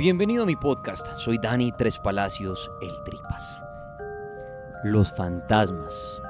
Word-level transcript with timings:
Bienvenido 0.00 0.44
a 0.44 0.46
mi 0.46 0.56
podcast, 0.56 1.14
soy 1.16 1.36
Dani 1.36 1.72
Tres 1.72 1.98
Palacios, 1.98 2.70
el 2.80 3.02
Tripas. 3.02 3.60
Los 4.82 5.12
fantasmas. 5.14 6.22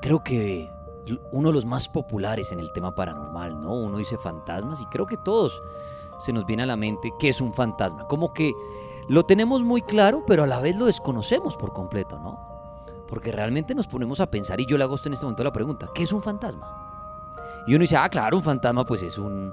Creo 0.00 0.22
que 0.22 0.70
uno 1.32 1.48
de 1.48 1.54
los 1.54 1.64
más 1.64 1.88
populares 1.88 2.52
en 2.52 2.60
el 2.60 2.70
tema 2.70 2.94
paranormal, 2.94 3.60
¿no? 3.60 3.74
Uno 3.74 3.98
dice 3.98 4.18
fantasmas 4.18 4.80
y 4.80 4.86
creo 4.86 5.04
que 5.04 5.16
todos 5.16 5.60
se 6.20 6.32
nos 6.32 6.46
viene 6.46 6.62
a 6.62 6.66
la 6.66 6.76
mente 6.76 7.10
qué 7.18 7.30
es 7.30 7.40
un 7.40 7.52
fantasma. 7.52 8.06
Como 8.06 8.32
que 8.32 8.52
lo 9.08 9.24
tenemos 9.24 9.64
muy 9.64 9.82
claro, 9.82 10.22
pero 10.24 10.44
a 10.44 10.46
la 10.46 10.60
vez 10.60 10.76
lo 10.76 10.86
desconocemos 10.86 11.56
por 11.56 11.72
completo, 11.72 12.20
¿no? 12.20 12.38
Porque 13.08 13.32
realmente 13.32 13.74
nos 13.74 13.88
ponemos 13.88 14.20
a 14.20 14.30
pensar, 14.30 14.60
y 14.60 14.66
yo 14.66 14.78
le 14.78 14.84
hago 14.84 14.94
en 15.04 15.12
este 15.12 15.26
momento 15.26 15.42
la 15.42 15.52
pregunta, 15.52 15.88
¿qué 15.92 16.04
es 16.04 16.12
un 16.12 16.22
fantasma? 16.22 17.32
Y 17.66 17.74
uno 17.74 17.82
dice, 17.82 17.96
ah, 17.96 18.08
claro, 18.08 18.36
un 18.36 18.44
fantasma 18.44 18.84
pues 18.84 19.02
es 19.02 19.18
un... 19.18 19.52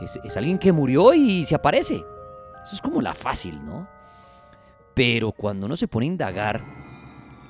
Es, 0.00 0.14
es 0.22 0.36
alguien 0.36 0.60
que 0.60 0.70
murió 0.70 1.12
y 1.12 1.44
se 1.44 1.56
aparece. 1.56 2.06
Eso 2.62 2.74
es 2.74 2.80
como 2.80 3.00
la 3.00 3.14
fácil, 3.14 3.64
¿no? 3.64 3.88
Pero 4.94 5.32
cuando 5.32 5.66
uno 5.66 5.76
se 5.76 5.88
pone 5.88 6.06
a 6.06 6.08
indagar 6.08 6.64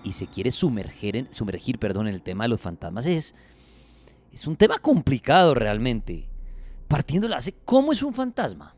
y 0.05 0.13
se 0.13 0.27
quiere 0.27 0.51
sumergir, 0.51 1.17
en, 1.17 1.33
sumergir 1.33 1.79
perdón, 1.79 2.09
en 2.09 2.15
el 2.15 2.23
tema 2.23 2.45
de 2.45 2.49
los 2.49 2.61
fantasmas, 2.61 3.07
es, 3.07 3.35
es 4.33 4.47
un 4.47 4.57
tema 4.57 4.79
complicado 4.79 5.55
realmente. 5.55 6.29
Partiendo 6.89 7.29
la 7.29 7.37
base, 7.37 7.55
¿cómo 7.65 7.93
es 7.93 8.03
un 8.03 8.15
fantasma? 8.15 8.75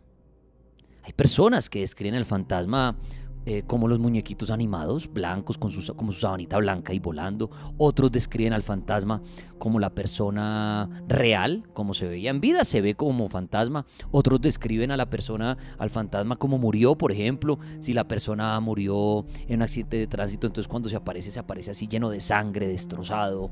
Hay 1.02 1.12
personas 1.12 1.68
que 1.68 1.80
describen 1.80 2.14
el 2.14 2.26
fantasma 2.26 2.96
eh, 3.44 3.64
como 3.66 3.88
los 3.88 3.98
muñequitos 3.98 4.50
animados, 4.50 5.12
blancos, 5.12 5.58
con 5.58 5.70
su, 5.70 5.94
como 5.96 6.12
su 6.12 6.20
sabanita 6.20 6.58
blanca 6.58 6.92
y 6.92 7.00
volando. 7.00 7.50
Otros 7.76 8.12
describen 8.12 8.52
al 8.52 8.62
fantasma 8.62 9.20
como 9.58 9.80
la 9.80 9.90
persona 9.90 10.88
real, 11.08 11.64
como 11.72 11.92
se 11.92 12.06
veía 12.06 12.30
en 12.30 12.40
vida, 12.40 12.64
se 12.64 12.80
ve 12.80 12.94
como 12.94 13.28
fantasma. 13.28 13.84
Otros 14.12 14.40
describen 14.40 14.92
a 14.92 14.96
la 14.96 15.10
persona, 15.10 15.58
al 15.78 15.90
fantasma 15.90 16.36
como 16.36 16.58
murió, 16.58 16.96
por 16.96 17.10
ejemplo. 17.10 17.58
Si 17.80 17.92
la 17.92 18.06
persona 18.06 18.58
murió 18.60 19.26
en 19.48 19.56
un 19.56 19.62
accidente 19.62 19.96
de 19.96 20.06
tránsito, 20.06 20.46
entonces 20.46 20.68
cuando 20.68 20.88
se 20.88 20.96
aparece, 20.96 21.30
se 21.30 21.40
aparece 21.40 21.72
así 21.72 21.88
lleno 21.88 22.10
de 22.10 22.20
sangre, 22.20 22.68
destrozado. 22.68 23.50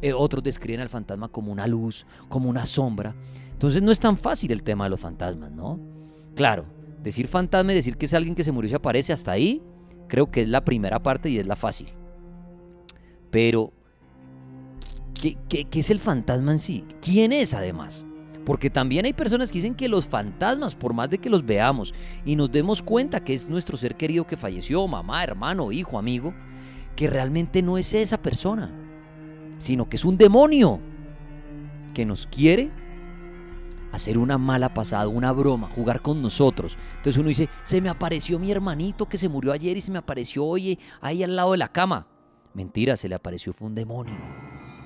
Eh, 0.00 0.12
otros 0.12 0.44
describen 0.44 0.80
al 0.80 0.88
fantasma 0.88 1.28
como 1.28 1.50
una 1.50 1.66
luz, 1.66 2.06
como 2.28 2.48
una 2.48 2.64
sombra. 2.64 3.14
Entonces 3.52 3.82
no 3.82 3.90
es 3.90 4.00
tan 4.00 4.16
fácil 4.16 4.52
el 4.52 4.62
tema 4.62 4.84
de 4.84 4.90
los 4.90 5.00
fantasmas, 5.00 5.50
¿no? 5.50 5.78
Claro, 6.34 6.64
Decir 7.02 7.28
fantasma 7.28 7.72
y 7.72 7.76
decir 7.76 7.96
que 7.96 8.06
es 8.06 8.14
alguien 8.14 8.34
que 8.34 8.44
se 8.44 8.52
murió 8.52 8.66
y 8.66 8.70
se 8.70 8.76
aparece 8.76 9.12
hasta 9.12 9.32
ahí, 9.32 9.62
creo 10.08 10.30
que 10.30 10.42
es 10.42 10.48
la 10.48 10.64
primera 10.64 11.02
parte 11.02 11.30
y 11.30 11.38
es 11.38 11.46
la 11.46 11.56
fácil. 11.56 11.88
Pero, 13.30 13.72
¿qué, 15.20 15.36
qué, 15.48 15.66
es 15.80 15.90
el 15.90 15.98
fantasma 15.98 16.52
en 16.52 16.58
sí? 16.58 16.84
¿Quién 17.00 17.32
es 17.32 17.54
además? 17.54 18.04
Porque 18.44 18.70
también 18.70 19.04
hay 19.04 19.12
personas 19.12 19.50
que 19.50 19.58
dicen 19.58 19.74
que 19.74 19.88
los 19.88 20.06
fantasmas, 20.06 20.74
por 20.74 20.92
más 20.92 21.08
de 21.10 21.18
que 21.18 21.30
los 21.30 21.46
veamos 21.46 21.94
y 22.24 22.36
nos 22.36 22.50
demos 22.50 22.82
cuenta 22.82 23.24
que 23.24 23.34
es 23.34 23.48
nuestro 23.48 23.76
ser 23.76 23.96
querido 23.96 24.26
que 24.26 24.36
falleció, 24.36 24.86
mamá, 24.86 25.22
hermano, 25.24 25.72
hijo, 25.72 25.98
amigo, 25.98 26.34
que 26.96 27.08
realmente 27.08 27.62
no 27.62 27.78
es 27.78 27.94
esa 27.94 28.20
persona, 28.20 28.70
sino 29.58 29.88
que 29.88 29.96
es 29.96 30.04
un 30.04 30.18
demonio 30.18 30.80
que 31.94 32.04
nos 32.04 32.26
quiere 32.26 32.70
hacer 33.92 34.18
una 34.18 34.38
mala 34.38 34.74
pasada, 34.74 35.06
una 35.06 35.32
broma, 35.32 35.68
jugar 35.68 36.00
con 36.00 36.20
nosotros. 36.22 36.76
Entonces 36.96 37.18
uno 37.18 37.28
dice, 37.28 37.48
se 37.64 37.80
me 37.80 37.88
apareció 37.88 38.38
mi 38.38 38.50
hermanito 38.50 39.06
que 39.06 39.18
se 39.18 39.28
murió 39.28 39.52
ayer 39.52 39.76
y 39.76 39.80
se 39.80 39.90
me 39.90 39.98
apareció, 39.98 40.44
oye, 40.44 40.78
ahí 41.00 41.22
al 41.22 41.36
lado 41.36 41.52
de 41.52 41.58
la 41.58 41.68
cama. 41.68 42.08
Mentira, 42.54 42.96
se 42.96 43.08
le 43.08 43.14
apareció 43.14 43.52
fue 43.52 43.68
un 43.68 43.74
demonio. 43.74 44.16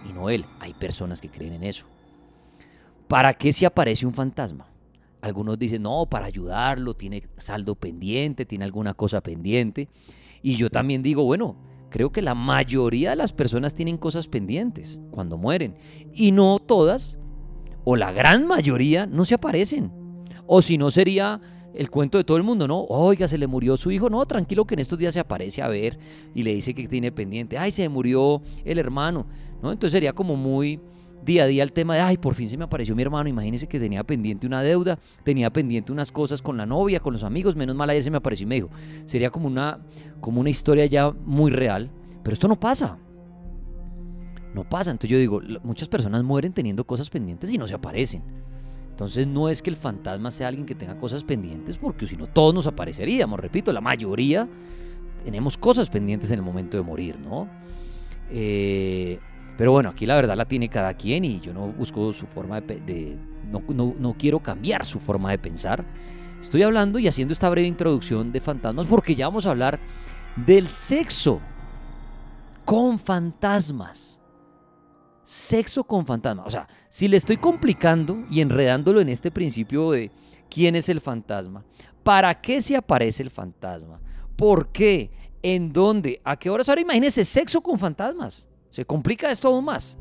Y 0.08 0.12
no 0.12 0.28
él, 0.28 0.44
hay 0.60 0.74
personas 0.74 1.20
que 1.20 1.30
creen 1.30 1.54
en 1.54 1.64
eso. 1.64 1.86
¿Para 3.08 3.34
qué 3.34 3.52
se 3.52 3.66
aparece 3.66 4.06
un 4.06 4.14
fantasma? 4.14 4.68
Algunos 5.20 5.58
dicen, 5.58 5.82
no, 5.82 6.06
para 6.06 6.26
ayudarlo, 6.26 6.94
tiene 6.94 7.28
saldo 7.36 7.74
pendiente, 7.74 8.44
tiene 8.44 8.64
alguna 8.64 8.94
cosa 8.94 9.20
pendiente. 9.20 9.88
Y 10.42 10.56
yo 10.56 10.70
también 10.70 11.02
digo, 11.02 11.24
bueno, 11.24 11.56
creo 11.90 12.10
que 12.12 12.22
la 12.22 12.34
mayoría 12.34 13.10
de 13.10 13.16
las 13.16 13.32
personas 13.32 13.74
tienen 13.74 13.96
cosas 13.96 14.28
pendientes 14.28 15.00
cuando 15.10 15.38
mueren. 15.38 15.76
Y 16.12 16.32
no 16.32 16.58
todas 16.58 17.18
o 17.88 17.94
la 17.94 18.10
gran 18.10 18.48
mayoría 18.48 19.06
no 19.06 19.24
se 19.24 19.36
aparecen. 19.36 19.92
O 20.44 20.60
si 20.60 20.76
no 20.76 20.90
sería 20.90 21.40
el 21.72 21.88
cuento 21.88 22.18
de 22.18 22.24
todo 22.24 22.36
el 22.36 22.42
mundo, 22.42 22.66
¿no? 22.66 22.80
Oiga, 22.80 23.28
se 23.28 23.38
le 23.38 23.46
murió 23.46 23.76
su 23.76 23.92
hijo, 23.92 24.10
no, 24.10 24.26
tranquilo 24.26 24.66
que 24.66 24.74
en 24.74 24.80
estos 24.80 24.98
días 24.98 25.14
se 25.14 25.20
aparece 25.20 25.62
a 25.62 25.68
ver 25.68 25.96
y 26.34 26.42
le 26.42 26.52
dice 26.52 26.74
que 26.74 26.88
tiene 26.88 27.12
pendiente, 27.12 27.56
ay, 27.56 27.70
se 27.70 27.88
murió 27.88 28.42
el 28.64 28.80
hermano, 28.80 29.26
¿no? 29.62 29.70
Entonces 29.70 29.92
sería 29.92 30.12
como 30.14 30.34
muy 30.34 30.80
día 31.24 31.44
a 31.44 31.46
día 31.46 31.62
el 31.62 31.72
tema 31.72 31.94
de, 31.94 32.00
ay, 32.00 32.16
por 32.16 32.34
fin 32.34 32.48
se 32.48 32.56
me 32.56 32.64
apareció 32.64 32.96
mi 32.96 33.02
hermano, 33.02 33.28
imagínese 33.28 33.68
que 33.68 33.78
tenía 33.78 34.02
pendiente 34.02 34.48
una 34.48 34.62
deuda, 34.62 34.98
tenía 35.22 35.52
pendiente 35.52 35.92
unas 35.92 36.10
cosas 36.10 36.42
con 36.42 36.56
la 36.56 36.66
novia, 36.66 36.98
con 36.98 37.12
los 37.12 37.22
amigos, 37.22 37.54
menos 37.54 37.76
mal 37.76 37.88
ayer 37.88 38.02
se 38.02 38.10
me 38.10 38.16
apareció 38.16 38.46
y 38.46 38.48
me 38.48 38.54
dijo, 38.56 38.70
sería 39.04 39.30
como 39.30 39.46
una, 39.46 39.78
como 40.20 40.40
una 40.40 40.50
historia 40.50 40.86
ya 40.86 41.12
muy 41.12 41.52
real, 41.52 41.88
pero 42.24 42.34
esto 42.34 42.48
no 42.48 42.58
pasa 42.58 42.98
no 44.56 44.64
pasa. 44.64 44.90
Entonces 44.90 45.10
yo 45.10 45.18
digo, 45.18 45.40
muchas 45.62 45.86
personas 45.86 46.24
mueren 46.24 46.52
teniendo 46.52 46.84
cosas 46.84 47.10
pendientes 47.10 47.52
y 47.52 47.58
no 47.58 47.66
se 47.66 47.74
aparecen. 47.74 48.22
Entonces 48.90 49.26
no 49.26 49.50
es 49.50 49.60
que 49.60 49.68
el 49.68 49.76
fantasma 49.76 50.30
sea 50.30 50.48
alguien 50.48 50.64
que 50.64 50.74
tenga 50.74 50.96
cosas 50.96 51.22
pendientes, 51.22 51.76
porque 51.76 52.06
si 52.06 52.16
no 52.16 52.26
todos 52.26 52.54
nos 52.54 52.66
apareceríamos. 52.66 53.38
Repito, 53.38 53.70
la 53.70 53.82
mayoría 53.82 54.48
tenemos 55.22 55.58
cosas 55.58 55.90
pendientes 55.90 56.30
en 56.30 56.38
el 56.38 56.44
momento 56.44 56.78
de 56.78 56.82
morir, 56.82 57.18
¿no? 57.18 57.46
Eh, 58.30 59.20
pero 59.58 59.72
bueno, 59.72 59.90
aquí 59.90 60.06
la 60.06 60.16
verdad 60.16 60.36
la 60.36 60.46
tiene 60.46 60.70
cada 60.70 60.94
quien 60.94 61.24
y 61.24 61.40
yo 61.40 61.52
no 61.52 61.68
busco 61.68 62.12
su 62.12 62.26
forma 62.26 62.60
de... 62.62 63.18
no, 63.50 63.62
no 63.98 64.14
quiero 64.18 64.40
cambiar 64.40 64.86
su 64.86 64.98
forma 64.98 65.30
de 65.30 65.38
pensar. 65.38 65.84
Estoy 66.40 66.62
hablando 66.62 66.98
y 66.98 67.08
haciendo 67.08 67.32
esta 67.32 67.50
breve 67.50 67.66
introducción 67.66 68.32
de 68.32 68.40
fantasmas 68.40 68.86
porque 68.86 69.14
ya 69.14 69.28
vamos 69.28 69.44
a 69.44 69.50
hablar 69.50 69.78
del 70.36 70.68
sexo 70.68 71.40
con 72.64 72.98
fantasmas 72.98 74.20
sexo 75.26 75.84
con 75.84 76.06
fantasma. 76.06 76.44
O 76.46 76.50
sea, 76.50 76.66
si 76.88 77.08
le 77.08 77.18
estoy 77.18 77.36
complicando 77.36 78.24
y 78.30 78.40
enredándolo 78.40 79.02
en 79.02 79.10
este 79.10 79.30
principio 79.30 79.90
de 79.90 80.10
quién 80.48 80.76
es 80.76 80.88
el 80.88 81.02
fantasma, 81.02 81.64
para 82.02 82.40
qué 82.40 82.62
se 82.62 82.76
aparece 82.76 83.22
el 83.22 83.30
fantasma, 83.30 84.00
¿Por 84.36 84.68
qué? 84.68 85.10
¿En 85.42 85.72
dónde? 85.72 86.20
¿A 86.22 86.36
qué 86.36 86.50
horas? 86.50 86.68
Ahora 86.68 86.82
imagínense 86.82 87.24
sexo 87.24 87.62
con 87.62 87.78
fantasmas. 87.78 88.46
Se 88.68 88.84
complica 88.84 89.30
esto 89.30 89.48
aún 89.48 89.64
más. 89.64 89.98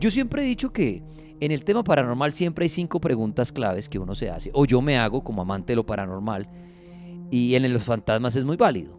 Yo 0.00 0.10
siempre 0.10 0.42
he 0.42 0.46
dicho 0.46 0.72
que 0.72 1.02
en 1.40 1.52
el 1.52 1.64
tema 1.64 1.84
paranormal 1.84 2.32
siempre 2.32 2.64
hay 2.64 2.68
cinco 2.70 3.00
preguntas 3.00 3.52
claves 3.52 3.88
que 3.88 3.98
uno 3.98 4.14
se 4.14 4.30
hace, 4.30 4.50
o 4.54 4.64
yo 4.64 4.80
me 4.80 4.98
hago 4.98 5.22
como 5.22 5.42
amante 5.42 5.72
de 5.72 5.76
lo 5.76 5.86
paranormal, 5.86 6.48
y 7.30 7.54
en 7.54 7.72
los 7.72 7.84
fantasmas 7.84 8.34
es 8.36 8.44
muy 8.44 8.56
válido. 8.56 8.98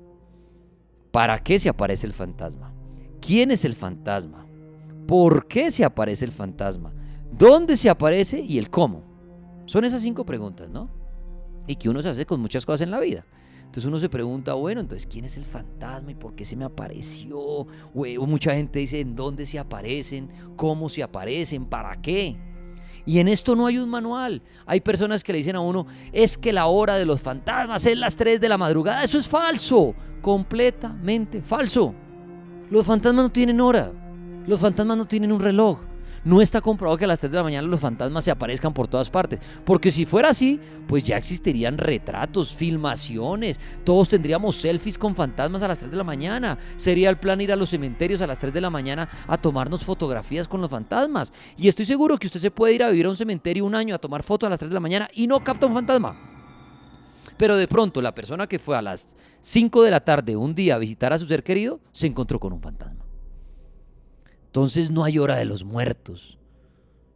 ¿Para 1.11 1.41
qué 1.41 1.57
se 1.57 1.69
aparece 1.69 2.05
el 2.05 2.13
fantasma? 2.13 2.73
¿Quién 3.19 3.51
es 3.51 3.65
el 3.65 3.73
fantasma? 3.73 4.44
¿Por 5.07 5.47
qué 5.47 5.71
se 5.71 5.83
aparece 5.83 6.25
el 6.25 6.31
fantasma? 6.31 6.93
¿Dónde 7.31 7.77
se 7.77 7.89
aparece 7.89 8.39
y 8.39 8.57
el 8.57 8.69
cómo? 8.69 9.03
Son 9.65 9.83
esas 9.83 10.01
cinco 10.01 10.25
preguntas, 10.25 10.69
¿no? 10.69 10.89
Y 11.67 11.75
que 11.75 11.89
uno 11.89 12.01
se 12.01 12.09
hace 12.09 12.25
con 12.25 12.39
muchas 12.39 12.65
cosas 12.65 12.81
en 12.81 12.91
la 12.91 12.99
vida. 12.99 13.25
Entonces 13.65 13.85
uno 13.85 13.99
se 13.99 14.09
pregunta, 14.09 14.53
bueno, 14.53 14.79
entonces, 14.79 15.05
¿quién 15.05 15.25
es 15.25 15.35
el 15.37 15.43
fantasma 15.43 16.11
y 16.11 16.15
por 16.15 16.33
qué 16.33 16.45
se 16.45 16.55
me 16.55 16.63
apareció? 16.63 17.37
O, 17.37 17.67
mucha 18.25 18.53
gente 18.53 18.79
dice, 18.79 19.01
¿en 19.01 19.15
dónde 19.15 19.45
se 19.45 19.59
aparecen? 19.59 20.29
¿Cómo 20.55 20.87
se 20.87 21.03
aparecen? 21.03 21.65
¿Para 21.65 22.01
qué? 22.01 22.37
Y 23.05 23.19
en 23.19 23.27
esto 23.27 23.55
no 23.55 23.67
hay 23.67 23.77
un 23.77 23.89
manual. 23.89 24.41
Hay 24.65 24.79
personas 24.79 25.23
que 25.23 25.33
le 25.33 25.39
dicen 25.39 25.57
a 25.57 25.59
uno, 25.59 25.87
es 26.13 26.37
que 26.37 26.53
la 26.53 26.67
hora 26.67 26.95
de 26.95 27.05
los 27.05 27.21
fantasmas 27.21 27.85
es 27.85 27.97
las 27.97 28.15
3 28.15 28.39
de 28.39 28.49
la 28.49 28.57
madrugada. 28.57 29.03
Eso 29.03 29.17
es 29.17 29.27
falso, 29.27 29.93
completamente 30.21 31.41
falso. 31.41 31.93
Los 32.69 32.85
fantasmas 32.85 33.25
no 33.25 33.31
tienen 33.31 33.59
hora. 33.59 33.91
Los 34.47 34.59
fantasmas 34.59 34.97
no 34.97 35.05
tienen 35.05 35.31
un 35.31 35.39
reloj. 35.39 35.79
No 36.25 36.41
está 36.41 36.59
comprobado 36.59 36.97
que 36.97 37.05
a 37.05 37.07
las 37.07 37.19
3 37.19 37.31
de 37.31 37.37
la 37.37 37.43
mañana 37.43 37.67
los 37.67 37.79
fantasmas 37.79 38.23
se 38.23 38.31
aparezcan 38.31 38.73
por 38.73 38.87
todas 38.87 39.11
partes. 39.11 39.39
Porque 39.63 39.91
si 39.91 40.07
fuera 40.07 40.29
así, 40.29 40.59
pues 40.87 41.03
ya 41.03 41.17
existirían 41.17 41.77
retratos, 41.77 42.51
filmaciones, 42.51 43.59
todos 43.83 44.09
tendríamos 44.09 44.55
selfies 44.55 44.97
con 44.97 45.13
fantasmas 45.13 45.61
a 45.61 45.67
las 45.67 45.77
3 45.77 45.91
de 45.91 45.97
la 45.97 46.03
mañana. 46.03 46.57
Sería 46.77 47.11
el 47.11 47.17
plan 47.17 47.41
ir 47.41 47.51
a 47.51 47.55
los 47.55 47.69
cementerios 47.69 48.21
a 48.21 48.27
las 48.27 48.39
3 48.39 48.51
de 48.51 48.59
la 48.59 48.71
mañana 48.71 49.07
a 49.27 49.37
tomarnos 49.37 49.83
fotografías 49.83 50.47
con 50.47 50.61
los 50.61 50.71
fantasmas. 50.71 51.31
Y 51.57 51.67
estoy 51.67 51.85
seguro 51.85 52.17
que 52.17 52.25
usted 52.25 52.39
se 52.39 52.49
puede 52.49 52.73
ir 52.73 52.83
a 52.83 52.89
vivir 52.89 53.05
a 53.05 53.09
un 53.09 53.15
cementerio 53.15 53.63
un 53.63 53.75
año 53.75 53.93
a 53.93 53.99
tomar 53.99 54.23
fotos 54.23 54.47
a 54.47 54.49
las 54.49 54.59
3 54.59 54.69
de 54.69 54.73
la 54.73 54.79
mañana 54.79 55.07
y 55.13 55.27
no 55.27 55.43
capta 55.43 55.67
un 55.67 55.75
fantasma. 55.75 56.17
Pero 57.37 57.55
de 57.55 57.67
pronto 57.67 58.01
la 58.01 58.15
persona 58.15 58.47
que 58.47 58.57
fue 58.57 58.75
a 58.75 58.81
las 58.81 59.15
5 59.41 59.83
de 59.83 59.91
la 59.91 59.99
tarde 59.99 60.35
un 60.35 60.55
día 60.55 60.73
a 60.73 60.79
visitar 60.79 61.13
a 61.13 61.19
su 61.19 61.27
ser 61.27 61.43
querido 61.43 61.81
se 61.91 62.07
encontró 62.07 62.39
con 62.39 62.51
un 62.51 62.61
fantasma. 62.61 63.04
Entonces 64.55 64.89
no 64.89 65.03
hay 65.03 65.19
hora 65.19 65.35
de 65.35 65.43
los 65.43 65.65
muertos. 65.65 66.37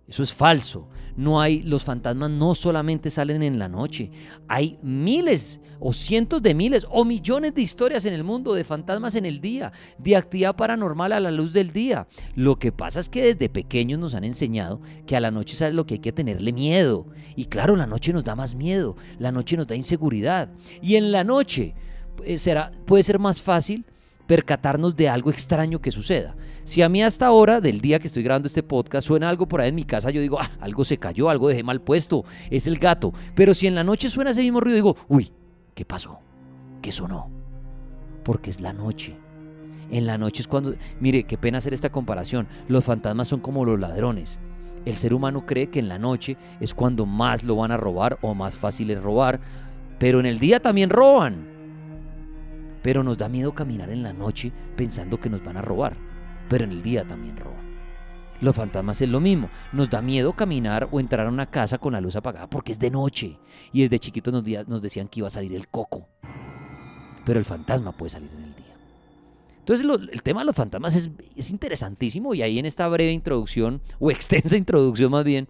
Eso 0.10 0.24
es 0.24 0.34
falso. 0.34 0.90
No 1.16 1.40
hay 1.40 1.64
los 1.64 1.86
fantasmas 1.86 2.30
no 2.30 2.54
solamente 2.54 3.10
salen 3.10 3.42
en 3.44 3.58
la 3.58 3.70
noche. 3.70 4.12
Hay 4.50 4.78
miles 4.84 5.62
o 5.80 5.94
cientos 5.94 6.44
de 6.44 6.54
miles 6.54 6.86
o 6.90 7.06
millones 7.06 7.56
de 7.56 7.62
historias 7.62 8.04
en 8.04 8.14
el 8.14 8.26
mundo 8.26 8.54
de 8.54 8.66
fantasmas 8.66 9.16
en 9.16 9.26
el 9.26 9.40
día, 9.40 9.72
de 9.98 10.18
actividad 10.18 10.58
paranormal 10.58 11.14
a 11.14 11.22
la 11.22 11.32
luz 11.32 11.54
del 11.54 11.72
día. 11.72 12.10
Lo 12.36 12.60
que 12.60 12.74
pasa 12.74 13.00
es 13.00 13.08
que 13.08 13.34
desde 13.34 13.48
pequeños 13.48 14.00
nos 14.00 14.16
han 14.16 14.26
enseñado 14.26 14.82
que 15.06 15.16
a 15.16 15.22
la 15.22 15.32
noche 15.32 15.56
sabes 15.56 15.76
lo 15.76 15.86
que 15.86 15.94
hay 15.94 16.00
que 16.02 16.12
tenerle 16.12 16.52
miedo. 16.52 17.06
Y 17.38 17.46
claro, 17.46 17.78
la 17.78 17.88
noche 17.88 18.12
nos 18.12 18.26
da 18.26 18.36
más 18.36 18.54
miedo, 18.54 18.98
la 19.18 19.32
noche 19.32 19.56
nos 19.56 19.68
da 19.68 19.78
inseguridad. 19.78 20.50
Y 20.82 20.98
en 20.98 21.14
la 21.14 21.24
noche 21.24 21.74
eh, 22.26 22.38
será, 22.38 22.74
puede 22.86 23.04
ser 23.04 23.18
más 23.18 23.42
fácil 23.42 23.86
percatarnos 24.30 24.96
de 24.96 25.10
algo 25.10 25.32
extraño 25.32 25.82
que 25.82 25.90
suceda. 25.90 26.36
Si 26.64 26.84
a 26.84 26.88
mí 26.88 27.02
hasta 27.02 27.26
ahora, 27.26 27.62
del 27.62 27.82
día 27.82 27.98
que 27.98 28.06
estoy 28.06 28.22
grabando 28.22 28.46
este 28.46 28.62
podcast, 28.62 29.08
suena 29.08 29.28
algo 29.28 29.48
por 29.48 29.60
ahí 29.60 29.70
en 29.70 29.76
mi 29.76 29.86
casa, 29.86 30.12
yo 30.12 30.22
digo, 30.22 30.38
ah, 30.40 30.52
algo 30.60 30.86
se 30.86 31.00
cayó, 31.00 31.32
algo 31.32 31.48
dejé 31.48 31.64
mal 31.64 31.82
puesto, 31.82 32.24
es 32.52 32.68
el 32.68 32.78
gato. 32.78 33.12
Pero 33.34 33.56
si 33.56 33.66
en 33.66 33.74
la 33.74 33.84
noche 33.84 34.08
suena 34.08 34.30
ese 34.30 34.44
mismo 34.44 34.60
ruido, 34.60 34.76
digo, 34.76 34.98
uy, 35.08 35.32
¿qué 35.74 35.84
pasó? 35.84 36.20
¿Qué 36.80 36.92
sonó? 36.92 37.32
Porque 38.24 38.52
es 38.52 38.62
la 38.62 38.72
noche. 38.72 39.18
En 39.90 40.06
la 40.06 40.20
noche 40.20 40.44
es 40.44 40.48
cuando, 40.48 40.76
mire, 41.00 41.24
qué 41.24 41.40
pena 41.40 41.58
hacer 41.58 41.74
esta 41.74 41.92
comparación, 41.92 42.48
los 42.68 42.86
fantasmas 42.86 43.30
son 43.30 43.40
como 43.40 43.66
los 43.66 43.80
ladrones. 43.80 44.38
El 44.86 44.96
ser 44.96 45.16
humano 45.16 45.48
cree 45.48 45.72
que 45.72 45.80
en 45.80 45.90
la 45.90 45.98
noche 45.98 46.38
es 46.60 46.76
cuando 46.76 47.08
más 47.08 47.44
lo 47.44 47.56
van 47.56 47.72
a 47.72 47.78
robar 47.78 48.20
o 48.22 48.36
más 48.36 48.56
fácil 48.56 48.92
es 48.92 49.02
robar, 49.02 49.40
pero 49.98 50.20
en 50.20 50.28
el 50.28 50.38
día 50.38 50.60
también 50.60 50.92
roban. 50.92 51.59
Pero 52.82 53.04
nos 53.04 53.18
da 53.18 53.30
miedo 53.30 53.54
caminar 53.54 53.90
en 53.90 54.04
la 54.04 54.14
noche 54.14 54.52
pensando 54.76 55.20
que 55.20 55.30
nos 55.30 55.44
van 55.44 55.58
a 55.58 55.62
robar. 55.62 55.98
Pero 56.50 56.64
en 56.64 56.72
el 56.72 56.82
día 56.82 57.08
también 57.08 57.38
roban. 57.38 57.70
Los 58.42 58.56
fantasmas 58.56 59.02
es 59.02 59.10
lo 59.10 59.20
mismo. 59.20 59.50
Nos 59.74 59.90
da 59.90 60.02
miedo 60.02 60.34
caminar 60.34 60.88
o 60.92 61.00
entrar 61.00 61.28
a 61.28 61.30
una 61.30 61.50
casa 61.50 61.78
con 61.78 61.94
la 61.94 62.02
luz 62.02 62.16
apagada 62.16 62.50
porque 62.50 62.72
es 62.72 62.80
de 62.80 62.90
noche. 62.90 63.38
Y 63.74 63.82
desde 63.82 64.00
chiquitos 64.00 64.34
nos, 64.34 64.82
decían 64.82 65.08
que 65.08 65.20
iba 65.20 65.28
a 65.28 65.32
salir 65.32 65.54
el 65.54 65.68
coco. 65.68 66.08
Pero 67.26 67.40
el 67.40 67.46
fantasma 67.46 67.92
puede 67.92 68.12
salir 68.12 68.32
en 68.32 68.44
el 68.44 68.56
día. 68.56 68.66
Entonces 69.60 69.86
el 70.12 70.24
tema 70.24 70.40
de 70.40 70.46
los 70.48 70.56
fantasmas 70.56 70.96
es, 70.96 71.12
es 71.36 71.52
interesantísimo 71.52 72.34
y 72.34 72.42
ahí 72.42 72.58
en 72.58 72.66
esta 72.66 72.88
breve 72.88 73.12
introducción, 73.12 73.82
o 74.00 74.10
extensa 74.12 74.58
introducción 74.58 75.12
más 75.12 75.24
bien, 75.24 75.48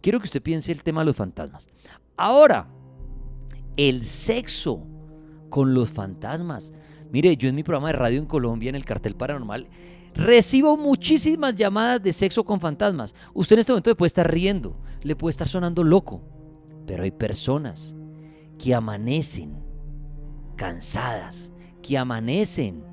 quiero 0.00 0.18
que 0.18 0.24
usted 0.24 0.42
piense 0.42 0.72
el 0.72 0.82
tema 0.82 1.02
de 1.02 1.06
los 1.06 1.16
fantasmas. 1.16 1.68
Ahora, 2.16 2.68
el 3.76 4.02
sexo 4.02 4.86
con 5.50 5.74
los 5.74 5.90
fantasmas. 5.90 6.72
Mire, 7.12 7.36
yo 7.36 7.48
en 7.48 7.56
mi 7.56 7.62
programa 7.62 7.88
de 7.88 7.94
radio 7.94 8.18
en 8.18 8.26
Colombia, 8.26 8.70
en 8.70 8.76
el 8.76 8.84
cartel 8.84 9.16
paranormal, 9.16 9.68
recibo 10.14 10.76
muchísimas 10.76 11.54
llamadas 11.54 12.02
de 12.02 12.12
sexo 12.12 12.44
con 12.44 12.60
fantasmas. 12.60 13.14
Usted 13.34 13.54
en 13.54 13.60
este 13.60 13.72
momento 13.72 13.90
le 13.90 13.96
puede 13.96 14.08
estar 14.08 14.32
riendo, 14.32 14.76
le 15.02 15.16
puede 15.16 15.30
estar 15.30 15.48
sonando 15.48 15.84
loco, 15.84 16.22
pero 16.86 17.02
hay 17.02 17.10
personas 17.10 17.94
que 18.58 18.74
amanecen 18.74 19.56
cansadas, 20.56 21.52
que 21.82 21.98
amanecen 21.98 22.84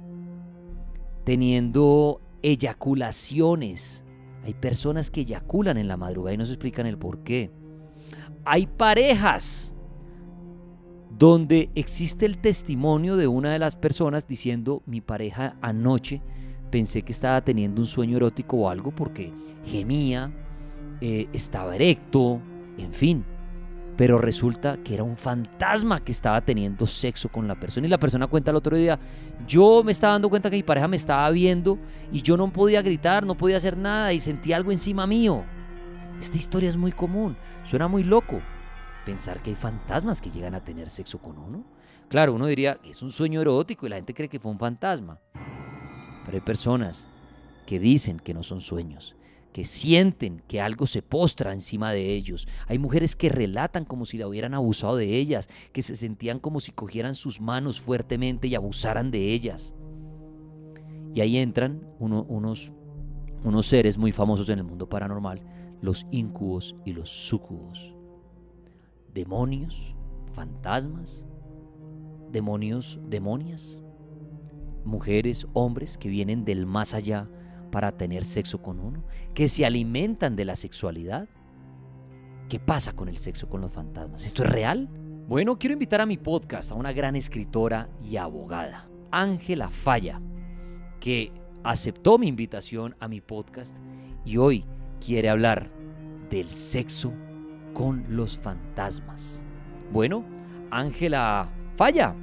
teniendo 1.23 2.21
eyaculaciones. 2.41 4.03
Hay 4.43 4.53
personas 4.53 5.11
que 5.11 5.21
eyaculan 5.21 5.77
en 5.77 5.87
la 5.87 5.97
madrugada 5.97 6.33
y 6.33 6.37
no 6.37 6.45
se 6.45 6.53
explican 6.53 6.85
el 6.85 6.97
por 6.97 7.23
qué. 7.23 7.51
Hay 8.45 8.65
parejas 8.65 9.73
donde 11.17 11.69
existe 11.75 12.25
el 12.25 12.37
testimonio 12.37 13.17
de 13.17 13.27
una 13.27 13.51
de 13.51 13.59
las 13.59 13.75
personas 13.75 14.27
diciendo 14.27 14.83
mi 14.85 15.01
pareja 15.01 15.55
anoche 15.61 16.21
pensé 16.69 17.01
que 17.01 17.11
estaba 17.11 17.41
teniendo 17.41 17.81
un 17.81 17.87
sueño 17.87 18.17
erótico 18.17 18.57
o 18.57 18.69
algo 18.69 18.91
porque 18.91 19.31
gemía, 19.65 20.31
eh, 21.01 21.27
estaba 21.33 21.75
erecto, 21.75 22.39
en 22.77 22.93
fin. 22.93 23.25
Pero 23.95 24.19
resulta 24.19 24.77
que 24.77 24.93
era 24.93 25.03
un 25.03 25.17
fantasma 25.17 25.97
que 25.99 26.11
estaba 26.11 26.41
teniendo 26.41 26.85
sexo 26.85 27.29
con 27.29 27.47
la 27.47 27.55
persona. 27.55 27.87
Y 27.87 27.89
la 27.89 27.97
persona 27.97 28.27
cuenta 28.27 28.51
el 28.51 28.57
otro 28.57 28.77
día, 28.77 28.99
yo 29.47 29.81
me 29.83 29.91
estaba 29.91 30.13
dando 30.13 30.29
cuenta 30.29 30.51
que 30.51 30.57
mi 30.57 30.63
pareja 30.63 30.87
me 30.87 30.97
estaba 30.97 31.29
viendo 31.31 31.79
y 32.11 32.21
yo 32.21 32.37
no 32.37 32.51
podía 32.53 32.83
gritar, 32.83 33.25
no 33.25 33.35
podía 33.35 33.57
hacer 33.57 33.75
nada 33.75 34.13
y 34.13 34.19
sentí 34.19 34.53
algo 34.53 34.71
encima 34.71 35.07
mío. 35.07 35.43
Esta 36.21 36.37
historia 36.37 36.69
es 36.69 36.77
muy 36.77 36.91
común, 36.91 37.37
suena 37.63 37.87
muy 37.87 38.03
loco, 38.03 38.39
pensar 39.07 39.41
que 39.41 39.51
hay 39.51 39.55
fantasmas 39.55 40.19
que 40.19 40.29
llegan 40.29 40.53
a 40.53 40.65
tener 40.65 40.89
sexo 40.89 41.19
con 41.19 41.37
uno. 41.37 41.63
Claro, 42.09 42.33
uno 42.33 42.45
diría 42.45 42.75
que 42.75 42.89
es 42.89 43.01
un 43.01 43.09
sueño 43.09 43.39
erótico 43.39 43.85
y 43.85 43.89
la 43.89 43.95
gente 43.95 44.13
cree 44.13 44.27
que 44.27 44.37
fue 44.37 44.51
un 44.51 44.59
fantasma. 44.59 45.21
Pero 46.25 46.35
hay 46.35 46.41
personas 46.41 47.07
que 47.65 47.79
dicen 47.79 48.19
que 48.19 48.33
no 48.33 48.43
son 48.43 48.59
sueños, 48.59 49.15
que 49.53 49.63
sienten 49.63 50.43
que 50.45 50.59
algo 50.59 50.85
se 50.87 51.01
postra 51.01 51.53
encima 51.53 51.93
de 51.93 52.15
ellos. 52.15 52.49
Hay 52.67 52.79
mujeres 52.79 53.15
que 53.15 53.29
relatan 53.29 53.85
como 53.85 54.03
si 54.03 54.17
la 54.17 54.27
hubieran 54.27 54.53
abusado 54.53 54.97
de 54.97 55.15
ellas, 55.15 55.47
que 55.71 55.83
se 55.83 55.95
sentían 55.95 56.39
como 56.39 56.59
si 56.59 56.73
cogieran 56.73 57.15
sus 57.15 57.39
manos 57.39 57.79
fuertemente 57.79 58.49
y 58.49 58.55
abusaran 58.55 59.09
de 59.09 59.33
ellas. 59.33 59.73
Y 61.15 61.21
ahí 61.21 61.37
entran 61.37 61.81
unos, 61.97 62.73
unos 63.45 63.65
seres 63.65 63.97
muy 63.97 64.11
famosos 64.11 64.49
en 64.49 64.59
el 64.59 64.65
mundo 64.65 64.89
paranormal, 64.89 65.41
los 65.81 66.05
incubos 66.11 66.75
y 66.83 66.91
los 66.91 67.09
sucubos 67.09 67.96
demonios, 69.17 69.95
fantasmas, 70.33 71.25
demonios, 72.31 72.99
demonias, 73.09 73.81
mujeres, 74.85 75.47
hombres 75.53 75.97
que 75.97 76.07
vienen 76.07 76.45
del 76.45 76.67
más 76.67 76.93
allá 76.93 77.27
para 77.71 77.97
tener 77.97 78.23
sexo 78.23 78.61
con 78.61 78.79
uno, 78.79 79.03
que 79.33 79.49
se 79.49 79.65
alimentan 79.65 80.35
de 80.35 80.45
la 80.45 80.55
sexualidad. 80.55 81.27
¿Qué 82.47 82.59
pasa 82.59 82.93
con 82.93 83.09
el 83.09 83.17
sexo 83.17 83.49
con 83.49 83.59
los 83.61 83.71
fantasmas? 83.71 84.23
¿Esto 84.23 84.43
es 84.43 84.51
real? 84.51 84.87
Bueno, 85.27 85.57
quiero 85.57 85.73
invitar 85.73 85.99
a 85.99 86.05
mi 86.05 86.17
podcast 86.17 86.71
a 86.71 86.75
una 86.75 86.93
gran 86.93 87.15
escritora 87.15 87.89
y 88.03 88.17
abogada, 88.17 88.87
Ángela 89.09 89.71
Falla, 89.71 90.21
que 90.99 91.31
aceptó 91.63 92.19
mi 92.19 92.27
invitación 92.27 92.95
a 92.99 93.07
mi 93.07 93.19
podcast 93.19 93.75
y 94.23 94.37
hoy 94.37 94.63
quiere 95.03 95.29
hablar 95.29 95.71
del 96.29 96.49
sexo 96.49 97.11
con 97.77 98.03
los 98.09 98.39
fantasmas. 98.39 99.43
Bueno, 99.91 100.23
Ángela 100.71 101.47
Falla, 101.75 102.15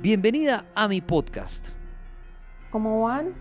bienvenida 0.00 0.64
a 0.76 0.86
mi 0.86 1.00
podcast. 1.00 1.70
¿Cómo 2.70 3.02
van? 3.02 3.34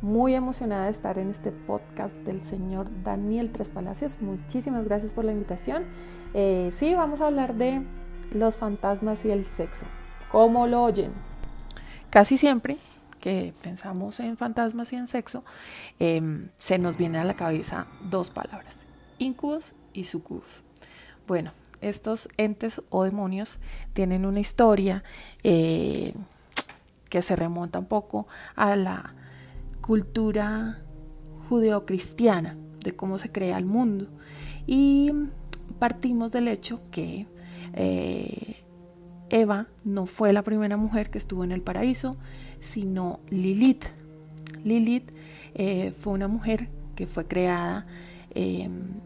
Muy 0.00 0.34
emocionada 0.34 0.84
de 0.84 0.92
estar 0.92 1.18
en 1.18 1.30
este 1.30 1.50
podcast 1.50 2.14
del 2.18 2.40
señor 2.40 2.86
Daniel 3.02 3.50
Tres 3.50 3.70
Palacios. 3.70 4.22
Muchísimas 4.22 4.84
gracias 4.84 5.12
por 5.12 5.24
la 5.24 5.32
invitación. 5.32 5.86
Eh, 6.34 6.68
sí, 6.70 6.94
vamos 6.94 7.20
a 7.20 7.26
hablar 7.26 7.56
de 7.56 7.82
los 8.32 8.58
fantasmas 8.58 9.24
y 9.24 9.32
el 9.32 9.44
sexo. 9.44 9.86
¿Cómo 10.30 10.68
lo 10.68 10.84
oyen? 10.84 11.10
casi 12.10 12.36
siempre 12.36 12.76
que 13.18 13.52
pensamos 13.60 14.20
en 14.20 14.36
fantasmas 14.36 14.92
y 14.92 14.96
en 14.96 15.08
sexo, 15.08 15.42
em, 15.98 16.50
se 16.58 16.78
nos 16.78 16.96
viene 16.96 17.18
a 17.18 17.24
la 17.24 17.34
cabeza 17.34 17.88
dos 18.08 18.30
palabras, 18.30 18.86
incubus 19.18 19.74
y 19.92 20.04
sucubus. 20.04 20.62
Bueno, 21.28 21.50
estos 21.82 22.26
entes 22.38 22.80
o 22.88 23.04
demonios 23.04 23.58
tienen 23.92 24.24
una 24.24 24.40
historia 24.40 25.04
eh, 25.44 26.14
que 27.10 27.20
se 27.20 27.36
remonta 27.36 27.78
un 27.78 27.84
poco 27.84 28.26
a 28.56 28.76
la 28.76 29.14
cultura 29.82 30.78
judeocristiana 31.50 32.56
de 32.82 32.96
cómo 32.96 33.18
se 33.18 33.30
crea 33.30 33.58
el 33.58 33.66
mundo. 33.66 34.06
Y 34.66 35.12
partimos 35.78 36.32
del 36.32 36.48
hecho 36.48 36.80
que 36.90 37.26
eh, 37.74 38.64
Eva 39.28 39.66
no 39.84 40.06
fue 40.06 40.32
la 40.32 40.42
primera 40.42 40.78
mujer 40.78 41.10
que 41.10 41.18
estuvo 41.18 41.44
en 41.44 41.52
el 41.52 41.60
paraíso, 41.60 42.16
sino 42.60 43.20
Lilith. 43.28 43.84
Lilith 44.64 45.12
eh, 45.54 45.92
fue 46.00 46.14
una 46.14 46.26
mujer 46.26 46.70
que 46.96 47.06
fue 47.06 47.26
creada 47.26 47.86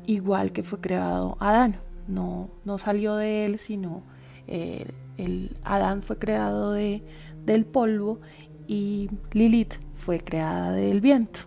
igual 0.06 0.52
que 0.52 0.62
fue 0.62 0.78
creado 0.80 1.36
Adán. 1.40 1.76
No, 2.08 2.50
no 2.64 2.78
salió 2.78 3.16
de 3.16 3.46
él, 3.46 3.58
sino 3.58 4.02
eh, 4.48 4.86
el 5.16 5.56
Adán 5.62 6.02
fue 6.02 6.18
creado 6.18 6.72
de, 6.72 7.02
del 7.44 7.64
polvo 7.64 8.20
y 8.66 9.10
Lilith 9.32 9.74
fue 9.94 10.20
creada 10.20 10.72
del 10.72 11.00
viento. 11.00 11.40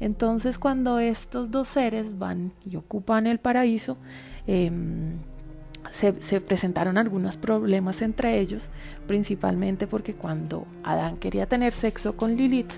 Entonces 0.00 0.58
cuando 0.58 0.98
estos 0.98 1.50
dos 1.50 1.68
seres 1.68 2.18
van 2.18 2.52
y 2.68 2.76
ocupan 2.76 3.26
el 3.26 3.38
paraíso, 3.38 3.96
em, 4.46 5.18
se, 5.90 6.40
presentaron 6.40 6.98
algunos 6.98 7.36
problemas 7.36 8.02
entre 8.02 8.40
ellos, 8.40 8.70
principalmente 9.06 9.86
porque 9.86 10.14
cuando 10.14 10.66
Adán 10.82 11.16
quería 11.16 11.46
tener 11.46 11.72
sexo 11.72 12.16
con 12.16 12.36
Lilith, 12.36 12.72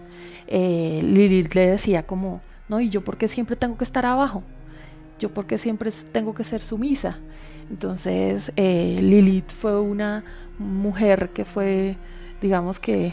eh, 0.47 1.01
Lilith 1.03 1.55
le 1.55 1.69
decía 1.69 2.05
como, 2.05 2.41
no, 2.69 2.81
¿y 2.81 2.91
yo 2.91 3.03
por 3.03 3.17
qué 3.17 3.29
siempre 3.29 3.57
tengo 3.57 3.79
que 3.79 3.85
estar 3.85 4.05
abajo? 4.05 4.43
¿Yo 5.19 5.33
por 5.33 5.47
qué 5.47 5.59
siempre 5.59 5.91
tengo 6.13 6.35
que 6.35 6.45
ser 6.45 6.61
sumisa? 6.61 7.19
Entonces 7.71 8.53
eh, 8.57 8.99
Lilith 9.01 9.51
fue 9.51 9.81
una 9.81 10.25
mujer 10.59 11.31
que 11.31 11.45
fue, 11.45 11.97
digamos 12.41 12.79
que, 12.79 13.13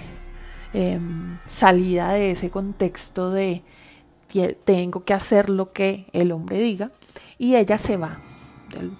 em, 0.73 1.37
salida 1.47 2.13
de 2.13 2.31
ese 2.31 2.49
contexto 2.49 3.31
de 3.31 3.63
tengo 4.65 5.03
que 5.03 5.13
hacer 5.13 5.49
lo 5.49 5.73
que 5.73 6.07
el 6.11 6.31
hombre 6.31 6.59
diga 6.59 6.91
y 7.37 7.55
ella 7.55 7.77
se 7.77 7.97
va 7.97 8.19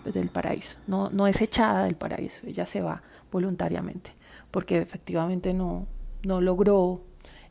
del, 0.06 0.30
paraíso. 0.30 0.78
No, 0.86 1.10
no 1.10 1.28
es 1.28 1.42
echada 1.42 1.86
del 1.86 1.96
paraíso, 1.96 2.46
ella 2.46 2.66
se 2.66 2.82
va 2.82 3.02
voluntariamente, 3.32 4.12
porque 4.52 4.78
efectivamente 4.78 5.54
no, 5.54 5.88
no 6.24 6.42
logró, 6.42 7.02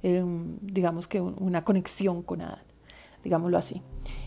em, 0.02 0.58
digamos 0.60 1.08
que 1.08 1.20
una 1.20 1.64
conexión 1.64 2.22
con 2.22 2.42
Adán, 2.42 2.62
digámoslo 3.24 3.58
así. 3.58 3.82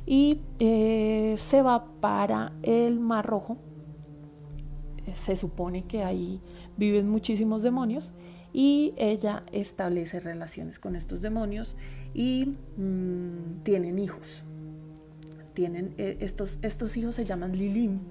Y 0.06 0.42
eh, 0.60 1.36
se 1.38 1.62
va 1.62 1.86
para 2.00 2.54
el 2.64 3.00
Mar 3.00 3.26
Rojo. 3.26 3.58
Se 5.14 5.36
supone 5.36 5.86
que 5.86 6.04
ahí 6.04 6.42
viven 6.78 7.10
muchísimos 7.10 7.62
demonios 7.62 8.14
y 8.54 8.94
ella 8.98 9.44
establece 9.52 10.20
relaciones 10.20 10.80
con 10.80 10.96
estos 10.96 11.22
demonios 11.22 11.76
y 12.14 12.56
mm, 12.78 13.64
tienen 13.64 14.00
hijos 14.00 14.44
tienen 15.56 15.96
eh, 15.98 16.18
estos, 16.20 16.60
estos 16.62 16.96
hijos 16.98 17.16
se 17.16 17.26
llaman 17.26 17.58
Lilim 17.58 18.02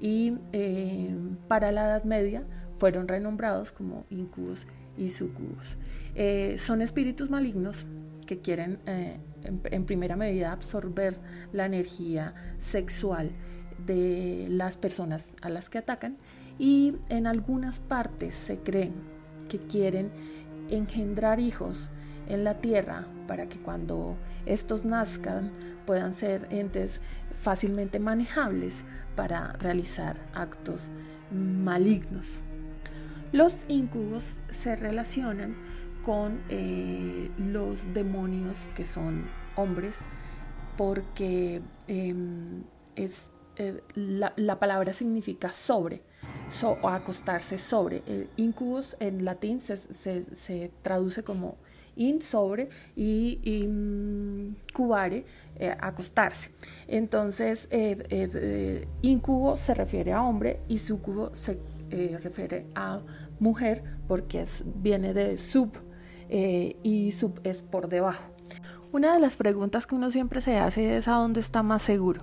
y 0.00 0.34
eh, 0.52 1.16
para 1.48 1.72
la 1.72 1.86
Edad 1.86 2.04
Media 2.04 2.44
fueron 2.78 3.08
renombrados 3.08 3.72
como 3.72 4.04
incubos 4.10 4.68
y 4.96 5.08
sucubos. 5.08 5.76
Eh, 6.14 6.56
son 6.58 6.82
espíritus 6.82 7.30
malignos 7.30 7.86
que 8.24 8.40
quieren 8.40 8.78
en, 8.86 9.84
primera 9.84 10.16
medida 10.16 10.52
absorber 10.52 11.16
la 11.52 11.66
energía 11.66 12.34
sexual 12.58 13.30
de 13.86 14.46
las 14.48 14.76
personas 14.76 15.30
a 15.42 15.48
las 15.48 15.68
que 15.68 15.78
atacan 15.78 16.16
y 16.58 16.96
en 17.08 17.26
algunas 17.26 17.80
partes 17.80 18.34
se 18.34 18.58
creen 18.58 18.94
que 19.48 19.58
quieren 19.58 20.10
engendrar 20.70 21.40
hijos 21.40 21.90
en 22.28 22.44
la 22.44 22.58
tierra 22.58 23.06
para 23.26 23.48
que 23.48 23.58
cuando 23.58 24.16
estos 24.46 24.84
nazcan 24.84 25.52
puedan 25.86 26.14
ser 26.14 26.46
entes 26.50 27.00
fácilmente 27.38 27.98
manejables 27.98 28.84
para 29.16 29.52
realizar 29.54 30.16
actos 30.34 30.90
malignos. 31.30 32.40
Los 33.32 33.64
incubos 33.68 34.38
se 34.52 34.76
relacionan 34.76 35.56
con 36.04 36.42
eh, 36.48 37.30
los 37.38 37.92
demonios 37.94 38.58
que 38.74 38.86
son 38.86 39.26
hombres 39.56 39.98
porque 40.76 41.62
em, 41.86 42.64
es, 42.96 43.30
eh, 43.56 43.82
la, 43.94 44.58
palabra 44.58 44.92
significa 44.92 45.52
sobre 45.52 46.02
o 46.62 46.88
acostarse 46.88 47.58
sobre. 47.58 48.02
incubus 48.36 48.96
en 49.00 49.24
latín 49.24 49.60
se 49.60 50.70
traduce 50.82 51.22
como 51.22 51.56
in 51.96 52.20
sobre 52.22 52.68
y, 52.96 53.66
mm, 53.66 54.56
cubare, 54.72 55.24
eh, 55.56 55.74
acostarse. 55.80 56.50
Entonces, 56.88 57.68
eh, 57.70 58.04
eh, 58.10 58.88
incubo 59.02 59.56
se 59.56 59.74
refiere 59.74 60.12
a 60.12 60.22
hombre 60.22 60.60
y 60.68 60.78
sucubo 60.78 61.34
se 61.34 61.58
refiere 62.22 62.66
a 62.74 63.00
mujer 63.38 63.84
porque 64.08 64.40
es, 64.40 64.64
viene 64.82 65.14
de 65.14 65.38
sub 65.38 65.70
y 66.30 67.12
sub 67.12 67.40
es 67.44 67.62
por 67.62 67.88
debajo. 67.88 68.24
Una 68.94 69.12
de 69.12 69.18
las 69.18 69.34
preguntas 69.34 69.88
que 69.88 69.96
uno 69.96 70.08
siempre 70.12 70.40
se 70.40 70.56
hace 70.56 70.96
es 70.96 71.08
a 71.08 71.14
dónde 71.14 71.40
está 71.40 71.64
más 71.64 71.82
seguro. 71.82 72.22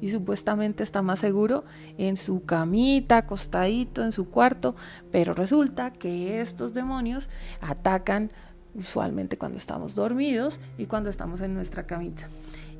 Y 0.00 0.10
supuestamente 0.10 0.82
está 0.82 1.00
más 1.00 1.20
seguro 1.20 1.62
en 1.96 2.16
su 2.16 2.44
camita, 2.44 3.18
acostadito, 3.18 4.02
en 4.02 4.10
su 4.10 4.28
cuarto, 4.28 4.74
pero 5.12 5.32
resulta 5.32 5.92
que 5.92 6.40
estos 6.40 6.74
demonios 6.74 7.28
atacan 7.60 8.32
usualmente 8.74 9.38
cuando 9.38 9.58
estamos 9.58 9.94
dormidos 9.94 10.58
y 10.76 10.86
cuando 10.86 11.08
estamos 11.08 11.40
en 11.40 11.54
nuestra 11.54 11.86
camita. 11.86 12.28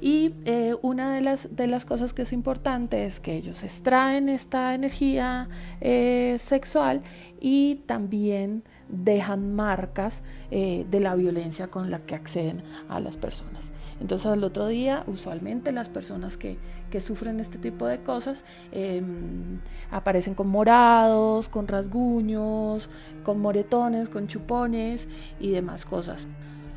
Y 0.01 0.35
eh, 0.45 0.75
una 0.83 1.13
de 1.13 1.21
las, 1.21 1.55
de 1.55 1.69
las 1.69 1.85
cosas 1.85 2.15
que 2.15 2.23
es 2.23 2.33
importante 2.33 3.05
es 3.05 3.21
que 3.21 3.37
ellos 3.37 3.63
extraen 3.63 4.29
esta 4.29 4.75
energía 4.75 5.49
eh, 5.81 6.37
sexual 6.41 7.03
y 7.41 7.83
también 7.87 8.65
dejan 8.89 9.55
marcas 9.55 10.23
eh, 10.51 10.87
de 10.91 11.01
la 11.01 11.15
violencia 11.15 11.69
con 11.69 11.91
la 11.91 12.01
que 12.01 12.15
acceden 12.15 12.63
a 12.89 13.01
las 13.01 13.17
personas. 13.17 13.71
Entonces 14.01 14.27
al 14.27 14.45
otro 14.45 14.69
día, 14.69 15.03
usualmente 15.07 15.73
las 15.73 15.89
personas 15.89 16.37
que, 16.37 16.59
sufren 17.01 17.39
este 17.39 17.59
tipo 17.59 17.87
de 17.87 18.03
cosas 18.03 18.45
em, 18.73 19.61
aparecen 19.91 20.35
con 20.35 20.49
morados, 20.49 21.49
con 21.49 21.69
rasguños, 21.69 22.91
con 23.25 23.41
moretones, 23.41 24.09
con 24.09 24.27
chupones 24.27 25.09
y 25.39 25.51
demás 25.51 25.85
cosas. 25.85 26.29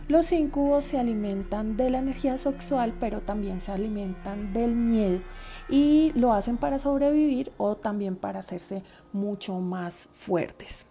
Los 0.08 0.32
incubos 0.34 0.84
se 0.84 1.00
alimentan 1.00 1.77
de 1.77 1.89
la 1.89 2.00
energía 2.00 2.38
sexual, 2.38 2.94
pero 3.00 3.22
también 3.22 3.62
se 3.62 3.72
alimentan 3.72 4.51
del 4.51 4.75
miedo 4.75 5.22
y 5.70 6.12
lo 6.15 6.34
hacen 6.34 6.58
para 6.58 6.80
sobrevivir 6.80 7.53
o 7.58 7.77
también 7.77 8.18
para 8.18 8.39
hacerse 8.39 8.84
mucho 9.13 9.60
más 9.60 10.10
fuertes. 10.12 10.90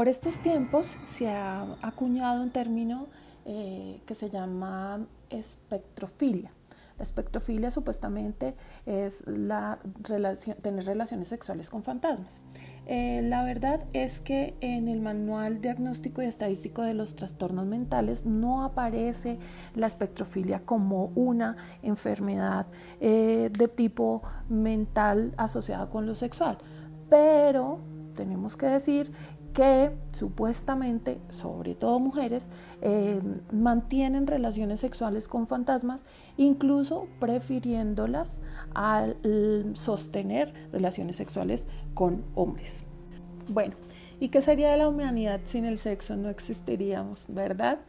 Por 0.00 0.08
estos 0.08 0.38
tiempos 0.38 0.96
se 1.06 1.28
ha 1.28 1.76
acuñado 1.82 2.42
un 2.42 2.48
término 2.48 3.08
eh, 3.44 4.00
que 4.06 4.14
se 4.14 4.30
llama 4.30 5.06
espectrofilia. 5.28 6.52
La 6.96 7.02
espectrofilia 7.02 7.70
supuestamente 7.70 8.54
es 8.86 9.22
tener 10.62 10.86
relaciones 10.86 11.28
sexuales 11.28 11.68
con 11.68 11.82
fantasmas. 11.82 12.40
Eh, 12.86 13.20
la 13.24 13.44
verdad 13.44 13.84
es 13.92 14.20
que 14.20 14.54
en 14.62 14.88
el 14.88 15.02
manual 15.02 15.60
diagnóstico 15.60 16.22
y 16.22 16.24
estadístico 16.24 16.80
de 16.80 16.94
los 16.94 17.14
trastornos 17.14 17.66
mentales 17.66 18.24
no 18.24 18.64
aparece 18.64 19.38
la 19.74 19.86
espectrofilia 19.86 20.62
como 20.64 21.12
una 21.14 21.58
enfermedad 21.82 22.64
eh, 23.02 23.50
de 23.52 23.68
tipo 23.68 24.22
mental 24.48 25.34
asociada 25.36 25.90
con 25.90 26.06
lo 26.06 26.14
sexual. 26.14 26.56
Pero 27.10 27.80
tenemos 28.14 28.56
que 28.56 28.66
decir 28.66 29.12
que 29.52 29.90
supuestamente, 30.12 31.18
sobre 31.28 31.74
todo 31.74 31.98
mujeres, 31.98 32.46
eh, 32.82 33.20
mantienen 33.52 34.26
relaciones 34.26 34.80
sexuales 34.80 35.28
con 35.28 35.46
fantasmas, 35.46 36.04
incluso 36.36 37.08
prefiriéndolas 37.18 38.40
al 38.74 39.16
sostener 39.74 40.52
relaciones 40.72 41.16
sexuales 41.16 41.66
con 41.94 42.24
hombres. 42.34 42.84
Bueno, 43.48 43.74
¿y 44.20 44.28
qué 44.28 44.42
sería 44.42 44.70
de 44.70 44.76
la 44.76 44.88
humanidad 44.88 45.40
sin 45.44 45.64
el 45.64 45.78
sexo? 45.78 46.16
No 46.16 46.28
existiríamos, 46.28 47.24
¿verdad? 47.28 47.80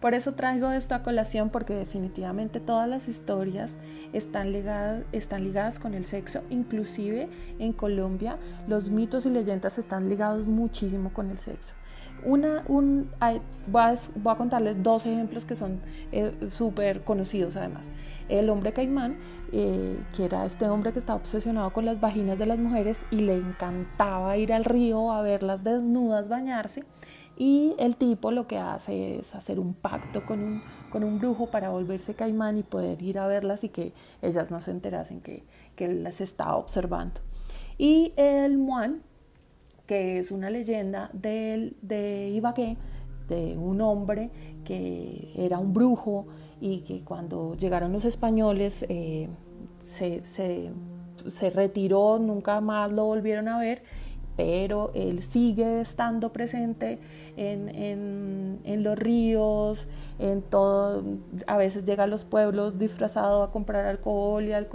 Por 0.00 0.12
eso 0.12 0.34
traigo 0.34 0.70
esto 0.70 0.94
a 0.94 1.02
colación 1.02 1.48
porque 1.48 1.74
definitivamente 1.74 2.60
todas 2.60 2.86
las 2.88 3.08
historias 3.08 3.78
están 4.12 4.52
ligadas, 4.52 5.04
están 5.12 5.42
ligadas 5.42 5.78
con 5.78 5.94
el 5.94 6.04
sexo, 6.04 6.42
inclusive 6.50 7.28
en 7.58 7.72
Colombia 7.72 8.36
los 8.68 8.90
mitos 8.90 9.24
y 9.24 9.30
leyendas 9.30 9.78
están 9.78 10.10
ligados 10.10 10.46
muchísimo 10.46 11.12
con 11.14 11.30
el 11.30 11.38
sexo. 11.38 11.74
una, 12.24 12.62
un, 12.68 13.10
voy, 13.66 13.82
a, 13.82 14.36
contarles 14.36 14.82
dos 14.82 15.06
ejemplos 15.06 15.46
que 15.46 15.54
son 15.54 15.80
eh, 16.12 16.30
súper 16.50 17.02
conocidos 17.02 17.56
además. 17.56 17.90
El 18.28 18.50
hombre 18.50 18.72
caimán, 18.72 19.16
eh, 19.52 19.98
que 20.14 20.24
era 20.24 20.44
este 20.44 20.68
hombre 20.68 20.92
que 20.92 20.98
estaba 20.98 21.18
obsesionado 21.18 21.72
con 21.72 21.86
las 21.86 22.00
vaginas 22.00 22.38
de 22.38 22.46
las 22.46 22.58
mujeres 22.58 22.98
y 23.10 23.20
le 23.20 23.36
encantaba 23.36 24.36
ir 24.36 24.52
al 24.52 24.64
río 24.64 25.10
a 25.12 25.22
verlas 25.22 25.64
desnudas 25.64 26.28
bañarse. 26.28 26.84
Y 27.36 27.74
el 27.78 27.96
tipo 27.96 28.30
lo 28.30 28.46
que 28.46 28.58
hace 28.58 29.18
es 29.18 29.34
hacer 29.34 29.60
un 29.60 29.74
pacto 29.74 30.24
con 30.24 30.42
un, 30.42 30.62
con 30.90 31.04
un 31.04 31.18
brujo 31.18 31.46
para 31.50 31.68
volverse 31.68 32.14
caimán 32.14 32.56
y 32.56 32.62
poder 32.62 33.02
ir 33.02 33.18
a 33.18 33.26
verlas 33.26 33.62
y 33.62 33.68
que 33.68 33.92
ellas 34.22 34.50
no 34.50 34.60
se 34.60 34.70
enterasen 34.70 35.20
que, 35.20 35.44
que 35.74 35.84
él 35.84 36.02
las 36.02 36.20
estaba 36.22 36.56
observando. 36.56 37.20
Y 37.76 38.14
el 38.16 38.56
Muan, 38.56 39.02
que 39.86 40.18
es 40.18 40.30
una 40.30 40.48
leyenda 40.48 41.10
de, 41.12 41.74
de 41.82 42.30
Ibagué, 42.30 42.78
de 43.28 43.58
un 43.58 43.80
hombre 43.80 44.30
que 44.64 45.32
era 45.36 45.58
un 45.58 45.74
brujo 45.74 46.26
y 46.60 46.80
que 46.80 47.02
cuando 47.02 47.54
llegaron 47.56 47.92
los 47.92 48.04
españoles 48.04 48.84
eh, 48.88 49.28
se, 49.80 50.24
se, 50.24 50.70
se 51.16 51.50
retiró, 51.50 52.18
nunca 52.18 52.60
más 52.60 52.92
lo 52.92 53.04
volvieron 53.04 53.48
a 53.48 53.58
ver 53.58 53.82
pero 54.36 54.90
él 54.94 55.22
sigue 55.22 55.80
estando 55.80 56.32
presente 56.32 56.98
en, 57.36 58.82
los 58.82 58.98
ríos, 58.98 59.88
en 60.18 60.42
todo, 60.42 61.02
a 61.46 61.56
veces 61.56 61.84
llega 61.84 62.04
a 62.04 62.06
los 62.06 62.24
pueblos 62.24 62.78
disfrazado 62.78 63.42
a 63.42 63.50
comprar 63.50 63.86
alcohol 63.86 64.44
y 64.44 64.52
a, 64.52 64.68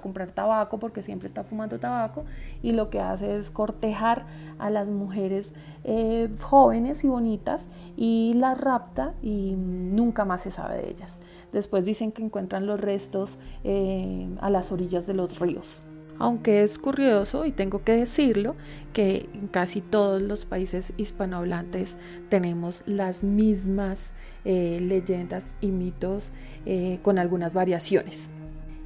comprar 0.00 0.32
tabaco 0.32 0.78
porque 0.78 1.02
siempre 1.02 1.28
está 1.28 1.44
fumando 1.44 1.78
tabaco 1.78 2.24
y 2.62 2.72
lo 2.72 2.90
que 2.90 3.00
hace 3.00 3.36
es 3.36 3.50
cortejar 3.50 4.26
a 4.58 4.70
las 4.70 4.88
mujeres 4.88 5.52
eh, 5.84 6.28
jóvenes 6.40 7.04
y 7.04 7.08
bonitas 7.08 7.68
y 7.96 8.34
las 8.34 8.60
rapta 8.60 9.14
y 9.22 9.54
nunca 9.56 10.24
más 10.24 10.42
se 10.42 10.50
sabe 10.50 10.76
de 10.78 10.90
ellas. 10.90 11.18
Después 11.52 11.84
dicen 11.84 12.10
que 12.10 12.22
encuentran 12.22 12.66
los 12.66 12.80
restos 12.80 13.38
eh, 13.62 14.28
a 14.40 14.50
las 14.50 14.72
orillas 14.72 15.06
de 15.06 15.14
los 15.14 15.38
ríos 15.38 15.82
aunque 16.18 16.62
es 16.62 16.78
curioso 16.78 17.44
y 17.44 17.52
tengo 17.52 17.82
que 17.82 17.92
decirlo 17.92 18.54
que 18.92 19.28
en 19.34 19.48
casi 19.48 19.80
todos 19.80 20.22
los 20.22 20.44
países 20.44 20.92
hispanohablantes 20.96 21.96
tenemos 22.28 22.82
las 22.86 23.24
mismas 23.24 24.12
eh, 24.44 24.78
leyendas 24.80 25.44
y 25.60 25.68
mitos 25.68 26.32
eh, 26.66 26.98
con 27.02 27.18
algunas 27.18 27.54
variaciones. 27.54 28.30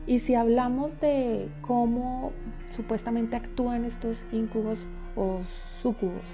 Y 0.06 0.20
si 0.20 0.34
hablamos 0.34 1.00
de 1.00 1.48
cómo 1.60 2.32
supuestamente 2.70 3.36
actúan 3.36 3.84
estos 3.84 4.24
incubos 4.32 4.88
o 5.16 5.40
sucubos, 5.82 6.24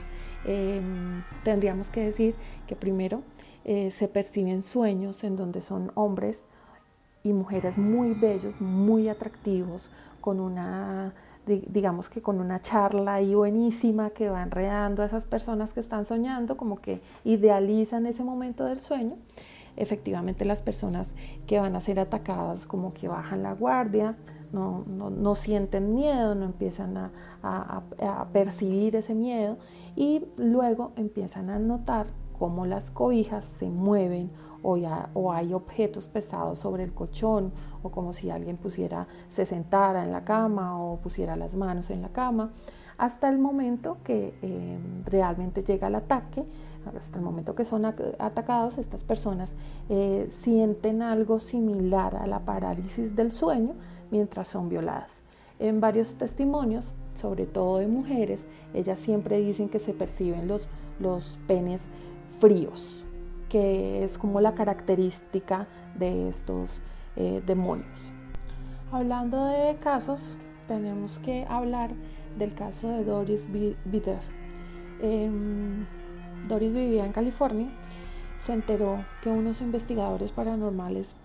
em, 0.44 1.24
tendríamos 1.42 1.90
que 1.90 2.02
decir 2.02 2.36
que 2.68 2.76
primero 2.76 3.22
eh, 3.64 3.90
se 3.90 4.08
perciben 4.08 4.62
sueños 4.62 5.24
en 5.24 5.36
donde 5.36 5.60
son 5.60 5.90
hombres 5.94 6.46
y 7.24 7.32
mujeres 7.32 7.78
muy 7.78 8.12
bellos, 8.12 8.60
muy 8.60 9.08
atractivos, 9.08 9.90
con 10.24 10.40
una, 10.40 11.12
digamos 11.44 12.08
que 12.08 12.22
con 12.22 12.40
una 12.40 12.58
charla 12.62 13.16
ahí 13.16 13.34
buenísima 13.34 14.08
que 14.08 14.30
va 14.30 14.42
enredando 14.42 15.02
a 15.02 15.04
esas 15.04 15.26
personas 15.26 15.74
que 15.74 15.80
están 15.80 16.06
soñando, 16.06 16.56
como 16.56 16.76
que 16.76 17.02
idealizan 17.24 18.06
ese 18.06 18.24
momento 18.24 18.64
del 18.64 18.80
sueño. 18.80 19.18
Efectivamente 19.76 20.46
las 20.46 20.62
personas 20.62 21.12
que 21.46 21.60
van 21.60 21.76
a 21.76 21.82
ser 21.82 22.00
atacadas 22.00 22.64
como 22.64 22.94
que 22.94 23.06
bajan 23.06 23.42
la 23.42 23.52
guardia, 23.52 24.16
no, 24.50 24.86
no, 24.86 25.34
sienten 25.34 25.94
miedo, 25.94 26.34
no 26.34 26.46
empiezan 26.46 26.96
a, 26.96 27.12
a 27.42 28.28
percibir 28.32 28.96
ese 28.96 29.14
miedo 29.14 29.58
y 29.94 30.24
luego 30.38 30.92
empiezan 30.96 31.50
a 31.50 31.58
notar 31.58 32.06
cómo 32.38 32.64
las 32.64 32.90
cobijas 32.90 33.44
se 33.44 33.68
mueven 33.68 34.30
o, 34.64 35.32
hay 35.32 35.52
objetos 35.52 36.06
pesados 36.06 36.58
sobre 36.58 36.84
el 36.84 36.94
colchón 36.94 37.52
o 37.84 37.90
como 37.90 38.12
si 38.12 38.30
alguien 38.30 38.56
pusiera, 38.56 39.06
se 39.28 39.46
sentara 39.46 40.02
en 40.02 40.10
la 40.10 40.24
cama 40.24 40.82
o 40.82 40.96
pusiera 40.96 41.36
las 41.36 41.54
manos 41.54 41.90
en 41.90 42.02
la 42.02 42.08
cama, 42.08 42.50
hasta 42.96 43.28
el 43.28 43.38
momento 43.38 43.98
que 44.02 44.34
eh, 44.42 44.78
realmente 45.04 45.62
llega 45.62 45.88
el 45.88 45.94
ataque, 45.96 46.44
hasta 46.96 47.18
el 47.18 47.24
momento 47.24 47.54
que 47.54 47.64
son 47.64 47.84
atacados, 47.84 48.78
estas 48.78 49.04
personas 49.04 49.54
eh, 49.88 50.28
sienten 50.30 51.02
algo 51.02 51.38
similar 51.38 52.16
a 52.16 52.26
la 52.26 52.40
parálisis 52.40 53.14
del 53.14 53.32
sueño 53.32 53.74
mientras 54.10 54.48
son 54.48 54.68
violadas. 54.68 55.22
En 55.58 55.80
varios 55.80 56.16
testimonios, 56.16 56.94
sobre 57.14 57.46
todo 57.46 57.78
de 57.78 57.86
mujeres, 57.86 58.46
ellas 58.72 58.98
siempre 58.98 59.40
dicen 59.40 59.68
que 59.68 59.78
se 59.78 59.92
perciben 59.92 60.48
los, 60.48 60.68
los 60.98 61.38
penes 61.46 61.86
fríos 62.40 63.04
que 63.54 64.02
es 64.02 64.18
como 64.18 64.40
la 64.40 64.56
característica 64.56 65.68
de 65.96 66.28
estos 66.28 66.80
eh, 67.16 67.42
demonios. 67.44 68.12
Hablando 68.90 69.46
de 69.46 69.76
casos, 69.76 70.38
tenemos 70.66 71.18
que 71.18 71.46
hablar 71.48 71.90
del 72.38 72.54
caso 72.54 72.88
de 72.88 73.04
Doris 73.04 73.48
Bitter. 73.84 74.18
Em, 75.00 75.86
Doris 76.48 76.74
vivía 76.74 77.04
en 77.04 77.12
California, 77.12 77.68
se 78.38 78.52
enteró 78.52 79.04
que 79.22 79.30
unos 79.30 79.60
investigadores 79.60 80.32
paranormales 80.32 81.16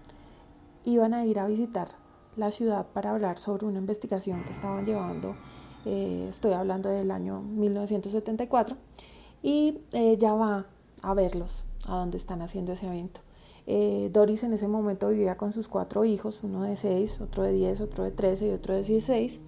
iban 0.85 1.13
a 1.13 1.25
ir 1.25 1.39
a 1.39 1.47
visitar 1.47 1.89
la 2.35 2.51
ciudad 2.51 2.87
para 2.93 3.11
hablar 3.11 3.37
sobre 3.37 3.65
una 3.65 3.79
investigación 3.79 4.43
que 4.43 4.51
estaban 4.51 4.85
llevando, 4.85 5.35
eh, 5.85 6.27
estoy 6.29 6.53
hablando 6.53 6.89
del 6.89 7.11
año 7.11 7.41
1974, 7.41 8.77
y 9.43 9.79
ella 9.91 10.33
va 10.33 10.65
a 11.01 11.13
verlos 11.13 11.65
a 11.87 11.97
donde 11.97 12.17
están 12.17 12.41
haciendo 12.41 12.73
ese 12.73 12.87
evento. 12.87 13.21
Eh, 13.71 14.09
Doris 14.11 14.41
en 14.41 14.53
ese 14.53 14.67
momento 14.67 15.09
vivía 15.09 15.37
con 15.37 15.53
sus 15.53 15.67
cuatro 15.67 16.03
hijos, 16.03 16.39
uno 16.41 16.63
de 16.63 16.75
seis, 16.75 17.21
otro 17.21 17.43
de 17.43 17.53
diez, 17.53 17.81
otro 17.81 18.03
de 18.03 18.09
trece 18.09 18.47
y 18.47 18.49
otro 18.49 18.73
de 18.73 18.81
dieciséis. 18.81 19.39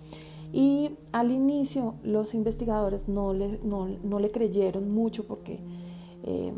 Y 0.53 0.91
al 1.11 1.31
inicio 1.31 1.95
los 2.03 2.35
investigadores 2.35 3.07
no 3.07 3.33
le, 3.33 3.59
no, 3.63 3.87
no 4.03 4.19
le 4.19 4.29
creyeron 4.29 4.91
mucho 4.91 5.25
porque 5.25 5.59
eh, 6.21 6.53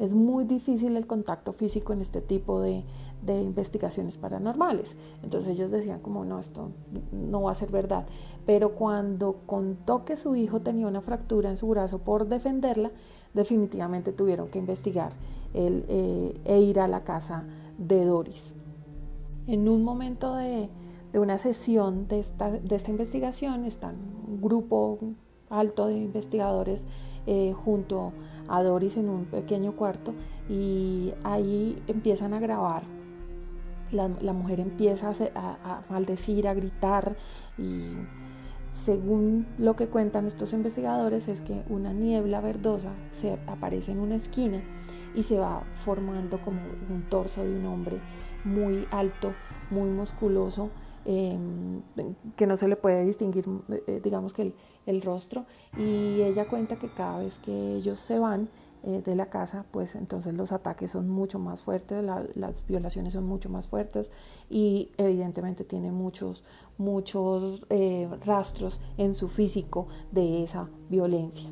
es 0.00 0.14
muy 0.14 0.46
difícil 0.46 0.96
el 0.96 1.06
contacto 1.06 1.52
físico 1.52 1.92
en 1.92 2.00
este 2.00 2.20
tipo 2.20 2.60
de, 2.60 2.82
de 3.22 3.40
investigaciones 3.40 4.18
paranormales. 4.18 4.96
Entonces 5.22 5.52
ellos 5.52 5.70
decían 5.70 6.00
como 6.00 6.24
no, 6.24 6.40
esto 6.40 6.72
no 7.12 7.42
va 7.42 7.52
a 7.52 7.54
ser 7.54 7.70
verdad. 7.70 8.06
Pero 8.46 8.70
cuando 8.70 9.36
contó 9.46 10.04
que 10.04 10.16
su 10.16 10.34
hijo 10.34 10.58
tenía 10.58 10.88
una 10.88 11.02
fractura 11.02 11.50
en 11.50 11.56
su 11.56 11.68
brazo 11.68 12.00
por 12.00 12.26
defenderla, 12.26 12.90
definitivamente 13.32 14.10
tuvieron 14.10 14.48
que 14.48 14.58
investigar 14.58 15.12
eh, 15.54 16.40
e 16.44 16.60
ir 16.60 16.80
a 16.80 16.88
la 16.88 17.04
casa 17.04 17.44
de 17.78 18.04
Doris. 18.04 18.54
En 19.46 19.68
un 19.68 19.84
momento 19.84 20.34
de, 20.34 20.68
una 21.14 21.38
sesión 21.38 22.08
de 22.08 22.20
esta, 22.20 22.50
de 22.50 22.76
esta, 22.76 22.90
investigación 22.90 23.64
está 23.64 23.88
un 23.88 24.40
grupo 24.40 24.98
alto 25.48 25.86
de 25.86 25.96
investigadores 25.96 26.84
eh, 27.26 27.52
junto 27.52 28.12
a 28.48 28.62
Doris 28.62 28.96
en 28.96 29.08
un 29.08 29.24
pequeño 29.24 29.72
cuarto 29.72 30.12
y 30.48 31.14
ahí 31.24 31.82
empiezan 31.86 32.34
a 32.34 32.40
grabar. 32.40 32.82
La, 33.92 34.32
mujer 34.32 34.58
empieza 34.58 35.12
a, 35.34 35.50
a 35.64 35.84
maldecir, 35.88 36.48
a 36.48 36.54
gritar 36.54 37.16
y 37.56 37.94
según 38.72 39.46
lo 39.58 39.74
que 39.74 39.88
cuentan 39.88 40.26
estos 40.26 40.52
investigadores, 40.52 41.28
es 41.28 41.40
que 41.40 41.62
una 41.68 41.92
niebla 41.92 42.40
verdosa 42.40 42.90
se 43.12 43.38
aparece 43.46 43.92
en 43.92 44.00
una 44.00 44.16
esquina 44.16 44.62
y 45.16 45.22
se 45.22 45.38
va 45.38 45.64
formando 45.84 46.40
como 46.40 46.60
un 46.90 47.08
torso 47.08 47.42
de 47.42 47.58
un 47.58 47.66
hombre 47.66 48.00
muy 48.44 48.86
alto, 48.90 49.32
muy 49.70 49.90
musculoso, 49.90 50.70
em, 51.04 51.80
que 52.36 52.46
no 52.46 52.56
se 52.56 52.68
le 52.68 52.76
puede 52.76 53.04
distinguir, 53.04 53.44
eh, 53.86 54.00
digamos 54.04 54.32
que 54.32 54.52
el, 54.86 55.02
rostro. 55.02 55.46
Y 55.76 56.22
ella 56.22 56.46
cuenta 56.46 56.76
que 56.76 56.88
cada 56.88 57.18
vez 57.18 57.38
que 57.38 57.74
ellos 57.76 57.98
se 57.98 58.18
van, 58.18 58.48
eh, 58.82 59.02
de 59.04 59.16
la 59.16 59.30
casa, 59.30 59.64
pues 59.72 59.96
entonces 59.96 60.34
los 60.34 60.52
ataques 60.52 60.92
son 60.92 61.08
mucho 61.08 61.40
más 61.40 61.62
fuertes, 61.64 62.04
las 62.04 62.64
violaciones 62.68 63.14
son 63.14 63.24
mucho 63.24 63.48
más 63.48 63.66
fuertes 63.66 64.12
y 64.48 64.92
evidentemente 64.96 65.64
tiene 65.64 65.90
muchos, 65.90 66.44
muchos 66.78 67.66
eh, 67.68 68.08
rastros 68.24 68.80
en 68.96 69.16
su 69.16 69.26
físico 69.26 69.88
de 70.12 70.44
esa 70.44 70.68
violencia. 70.88 71.50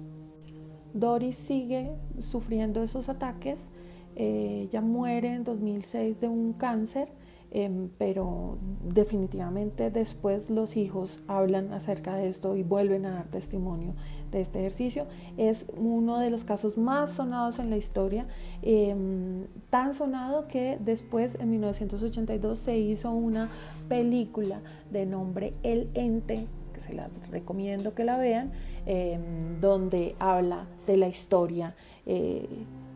Doris 0.94 1.36
sigue 1.36 1.92
sufriendo 2.18 2.82
esos 2.82 3.10
ataques, 3.10 3.68
eh, 4.16 4.68
ella 4.68 4.80
muere 4.80 5.34
en 5.34 5.44
2006 5.44 6.20
de 6.20 6.28
un 6.28 6.54
cáncer 6.54 7.08
Em, 7.56 7.88
pero 7.98 8.58
definitivamente 8.82 9.88
después 9.88 10.50
los 10.50 10.76
hijos 10.76 11.22
hablan 11.28 11.72
acerca 11.72 12.16
de 12.16 12.26
esto 12.26 12.56
y 12.56 12.64
vuelven 12.64 13.06
a 13.06 13.10
dar 13.10 13.28
testimonio 13.28 13.94
de 14.32 14.40
este 14.40 14.58
ejercicio. 14.58 15.06
Es 15.36 15.66
uno 15.76 16.18
de 16.18 16.30
los 16.30 16.42
casos 16.42 16.76
más 16.76 17.10
sonados 17.10 17.60
en 17.60 17.70
la 17.70 17.76
historia, 17.76 18.26
em, 18.62 19.46
tan 19.70 19.94
sonado 19.94 20.48
que 20.48 20.78
después 20.80 21.36
en 21.36 21.52
1982 21.52 22.58
se 22.58 22.76
hizo 22.76 23.12
una 23.12 23.48
película 23.88 24.60
de 24.90 25.06
nombre 25.06 25.54
El 25.62 25.90
Ente, 25.94 26.48
se 26.84 26.92
las 26.92 27.10
recomiendo 27.30 27.94
que 27.94 28.04
la 28.04 28.16
vean, 28.16 28.52
em, 28.86 29.60
donde 29.60 30.14
habla 30.18 30.66
de 30.86 30.96
la 30.96 31.08
historia 31.08 31.74
eh, 32.06 32.46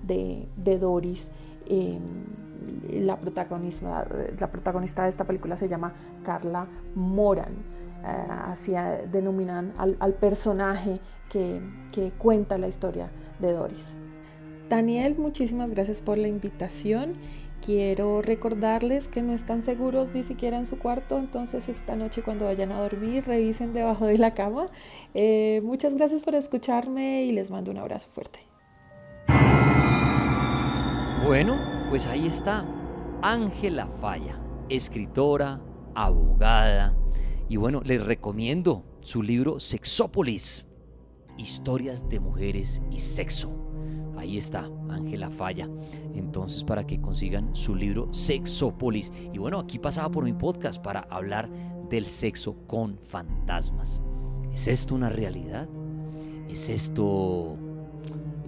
de, 0.03 0.79
Doris. 0.79 1.31
Em, 1.67 2.01
la, 2.91 3.17
protagonista, 3.17 4.07
la 4.39 4.51
protagonista 4.51 5.05
de 5.05 5.11
esta 5.11 5.25
película 5.25 5.57
se 5.57 5.69
llama 5.69 5.95
Carla 6.25 6.67
Moran. 6.95 7.55
Eh, 8.05 8.27
así 8.47 8.73
denominan 9.11 9.73
al, 9.77 10.15
personaje 10.15 11.01
que, 11.31 11.61
que 11.93 12.11
cuenta 12.13 12.59
la 12.59 12.69
historia 12.69 13.11
de 13.39 13.53
Doris. 13.53 13.97
Daniel, 14.69 15.17
muchísimas 15.19 15.71
gracias 15.71 16.03
por 16.03 16.19
la 16.19 16.29
invitación 16.29 17.15
quiero 17.65 18.23
recordarles 18.23 19.09
que 19.09 19.23
no 19.23 19.33
están 19.33 19.63
seguros 19.63 20.15
ni 20.15 20.23
siquiera 20.23 20.59
en 20.59 20.67
su 20.67 20.79
cuarto, 20.79 21.19
entonces 21.19 21.69
esta 21.69 21.97
noche 21.97 22.23
cuando 22.23 22.47
vayan 22.47 22.73
a 22.73 22.81
dormir 22.81 23.25
revisen 23.25 23.73
debajo 23.73 24.07
de 24.07 24.19
la 24.19 24.35
cama. 24.35 24.69
Eh, 25.15 25.61
muchas 25.65 25.95
gracias 25.95 26.23
por 26.23 26.35
escucharme 26.35 27.25
y 27.25 27.33
les 27.33 27.51
mando 27.51 27.71
un 27.71 27.79
abrazo 27.79 28.09
fuerte. 28.11 28.41
Bueno, 31.25 31.59
pues 31.91 32.07
ahí 32.07 32.27
está. 32.27 32.65
Ángela 33.21 33.87
Falla, 34.01 34.41
escritora, 34.69 35.61
abogada. 35.95 36.97
Y 37.49 37.57
bueno, 37.57 37.83
les 37.85 38.05
recomiendo 38.05 38.85
su 39.01 39.23
libro 39.23 39.61
Sexópolis, 39.61 40.67
Historias 41.37 42.09
de 42.09 42.21
Mujeres 42.21 42.81
y 42.91 43.01
Sexo. 43.01 43.68
Ahí 44.19 44.37
está, 44.37 44.69
Ángela 44.89 45.31
Falla. 45.31 45.69
Entonces, 46.15 46.65
para 46.65 46.85
que 46.85 47.01
consigan 47.01 47.55
su 47.55 47.75
libro 47.75 48.13
Sexópolis. 48.13 49.13
Y 49.33 49.39
bueno, 49.39 49.61
aquí 49.61 49.79
pasaba 49.79 50.11
por 50.11 50.25
mi 50.25 50.33
podcast 50.33 50.83
para 50.83 51.01
hablar 51.03 51.49
del 51.89 52.05
sexo 52.05 52.57
con 52.67 52.99
fantasmas. 52.99 54.03
¿Es 54.53 54.67
esto 54.67 54.97
una 54.97 55.09
realidad? 55.09 55.69
¿Es 56.49 56.69
esto 56.69 57.57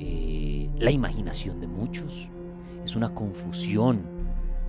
eh, 0.01 0.69
la 0.79 0.91
imaginación 0.91 1.61
de 1.61 1.69
muchos? 1.69 2.31
¿Es 2.85 2.97
una 2.97 3.15
confusión 3.15 4.03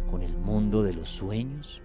con 0.10 0.22
el 0.22 0.38
mundo 0.38 0.84
de 0.84 0.94
los 0.94 1.10
sueños? 1.10 1.82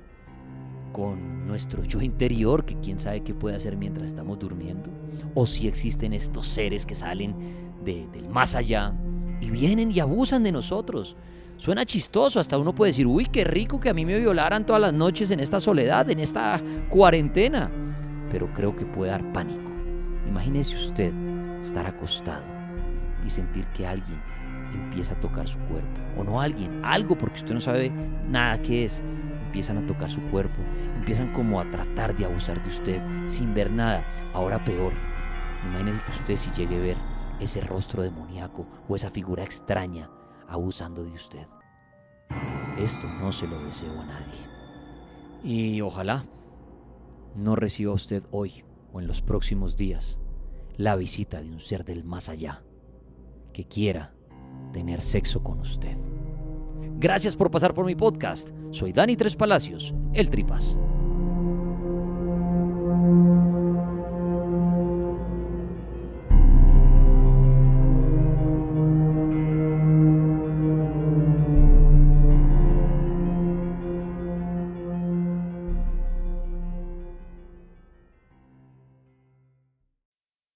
¿Con 0.93 1.47
nuestro 1.47 1.83
yo 1.85 2.03
interior 2.03 2.65
que 2.65 2.77
quién 2.81 2.99
sabe 2.99 3.23
qué 3.23 3.33
puede 3.33 3.57
hacer 3.57 3.77
mientras 3.77 4.09
estamos 4.09 4.39
durmiendo? 4.39 4.91
¿O 5.35 5.47
si 5.47 5.69
existen 5.69 6.13
estos 6.13 6.47
seres 6.47 6.85
que 6.85 6.95
salen 6.95 7.66
del 7.87 8.29
más 8.29 8.55
allá 8.55 8.93
y 9.41 9.51
vienen 9.51 9.91
y 9.91 10.01
abusan 10.01 10.43
de 10.43 10.53
nosotros. 10.53 11.17
Suena 11.57 11.87
chistoso, 11.87 12.39
hasta 12.39 12.59
uno 12.59 12.75
puede 12.75 12.91
decir, 12.91 13.07
uy, 13.07 13.27
qué 13.27 13.45
rico 13.45 13.81
que 13.81 13.89
a 13.89 13.95
mí 13.95 14.05
me 14.05 14.19
violaran 14.19 14.67
todas 14.67 14.83
las 14.83 14.93
noches 14.93 15.31
en 15.31 15.41
esta 15.41 15.59
soledad, 15.61 16.11
en 16.11 16.19
esta 16.19 16.61
cuarentena. 16.91 17.71
Pero 18.31 18.53
creo 18.53 18.77
que 18.77 18.85
puede 18.85 19.13
dar 19.13 19.33
pánico. 19.33 19.71
Imagínese 20.29 20.77
usted 20.77 21.13
estar 21.63 21.87
acostado 21.87 22.45
y 23.25 23.31
sentir 23.31 23.65
que 23.69 23.87
alguien 23.87 24.21
empieza 24.75 25.15
a 25.15 25.21
tocar 25.21 25.49
su 25.49 25.59
cuerpo. 25.61 26.01
O 26.19 26.25
no 26.25 26.41
alguien, 26.41 26.85
algo 26.85 27.17
porque 27.17 27.39
usted 27.39 27.55
no 27.55 27.61
sabe 27.61 27.91
nada 28.29 28.61
qué 28.61 28.85
es. 28.85 29.03
Empiezan 29.47 29.79
a 29.79 29.87
tocar 29.87 30.11
su 30.11 30.21
cuerpo, 30.23 30.61
empiezan 30.97 31.33
como 31.33 31.59
a 31.59 31.65
tratar 31.71 32.15
de 32.15 32.27
abusar 32.27 32.63
de 32.63 32.69
usted 32.69 33.01
sin 33.25 33.55
ver 33.55 33.71
nada. 33.71 34.05
Ahora 34.35 34.63
peor, 34.63 34.93
imagínese 35.65 36.05
que 36.05 36.13
usted 36.13 36.37
si 36.37 36.51
llegue 36.51 36.77
a 36.77 36.81
ver 36.81 37.16
ese 37.41 37.61
rostro 37.61 38.03
demoníaco 38.03 38.67
o 38.89 38.97
esa 38.97 39.11
figura 39.11 39.45
extraña 39.45 40.11
abusando 40.49 41.05
de 41.05 41.13
usted. 41.13 41.47
Esto 42.79 43.07
no 43.07 43.33
se 43.33 43.47
lo 43.47 43.59
deseo 43.65 44.01
a 44.01 44.05
nadie. 44.05 44.41
Y 45.43 45.81
ojalá 45.81 46.25
no 47.35 47.57
reciba 47.57 47.93
usted 47.93 48.25
hoy 48.31 48.65
o 48.93 49.01
en 49.01 49.07
los 49.07 49.23
próximos 49.23 49.77
días 49.77 50.19
la 50.77 50.97
visita 50.97 51.41
de 51.41 51.51
un 51.51 51.61
ser 51.61 51.85
del 51.85 52.05
más 52.05 52.29
allá 52.29 52.63
que 53.53 53.67
quiera 53.67 54.13
tener 54.73 55.01
sexo 55.01 55.43
con 55.43 55.61
usted. 55.61 55.97
Gracias 56.99 57.37
por 57.37 57.51
pasar 57.51 57.75
por 57.75 57.87
mi 57.87 57.95
podcast. 57.95 58.51
Soy 58.71 58.93
Dani 58.93 59.17
Tres 59.17 59.37
Palacios, 59.37 59.95
el 60.13 60.31
Tripas. 60.31 60.77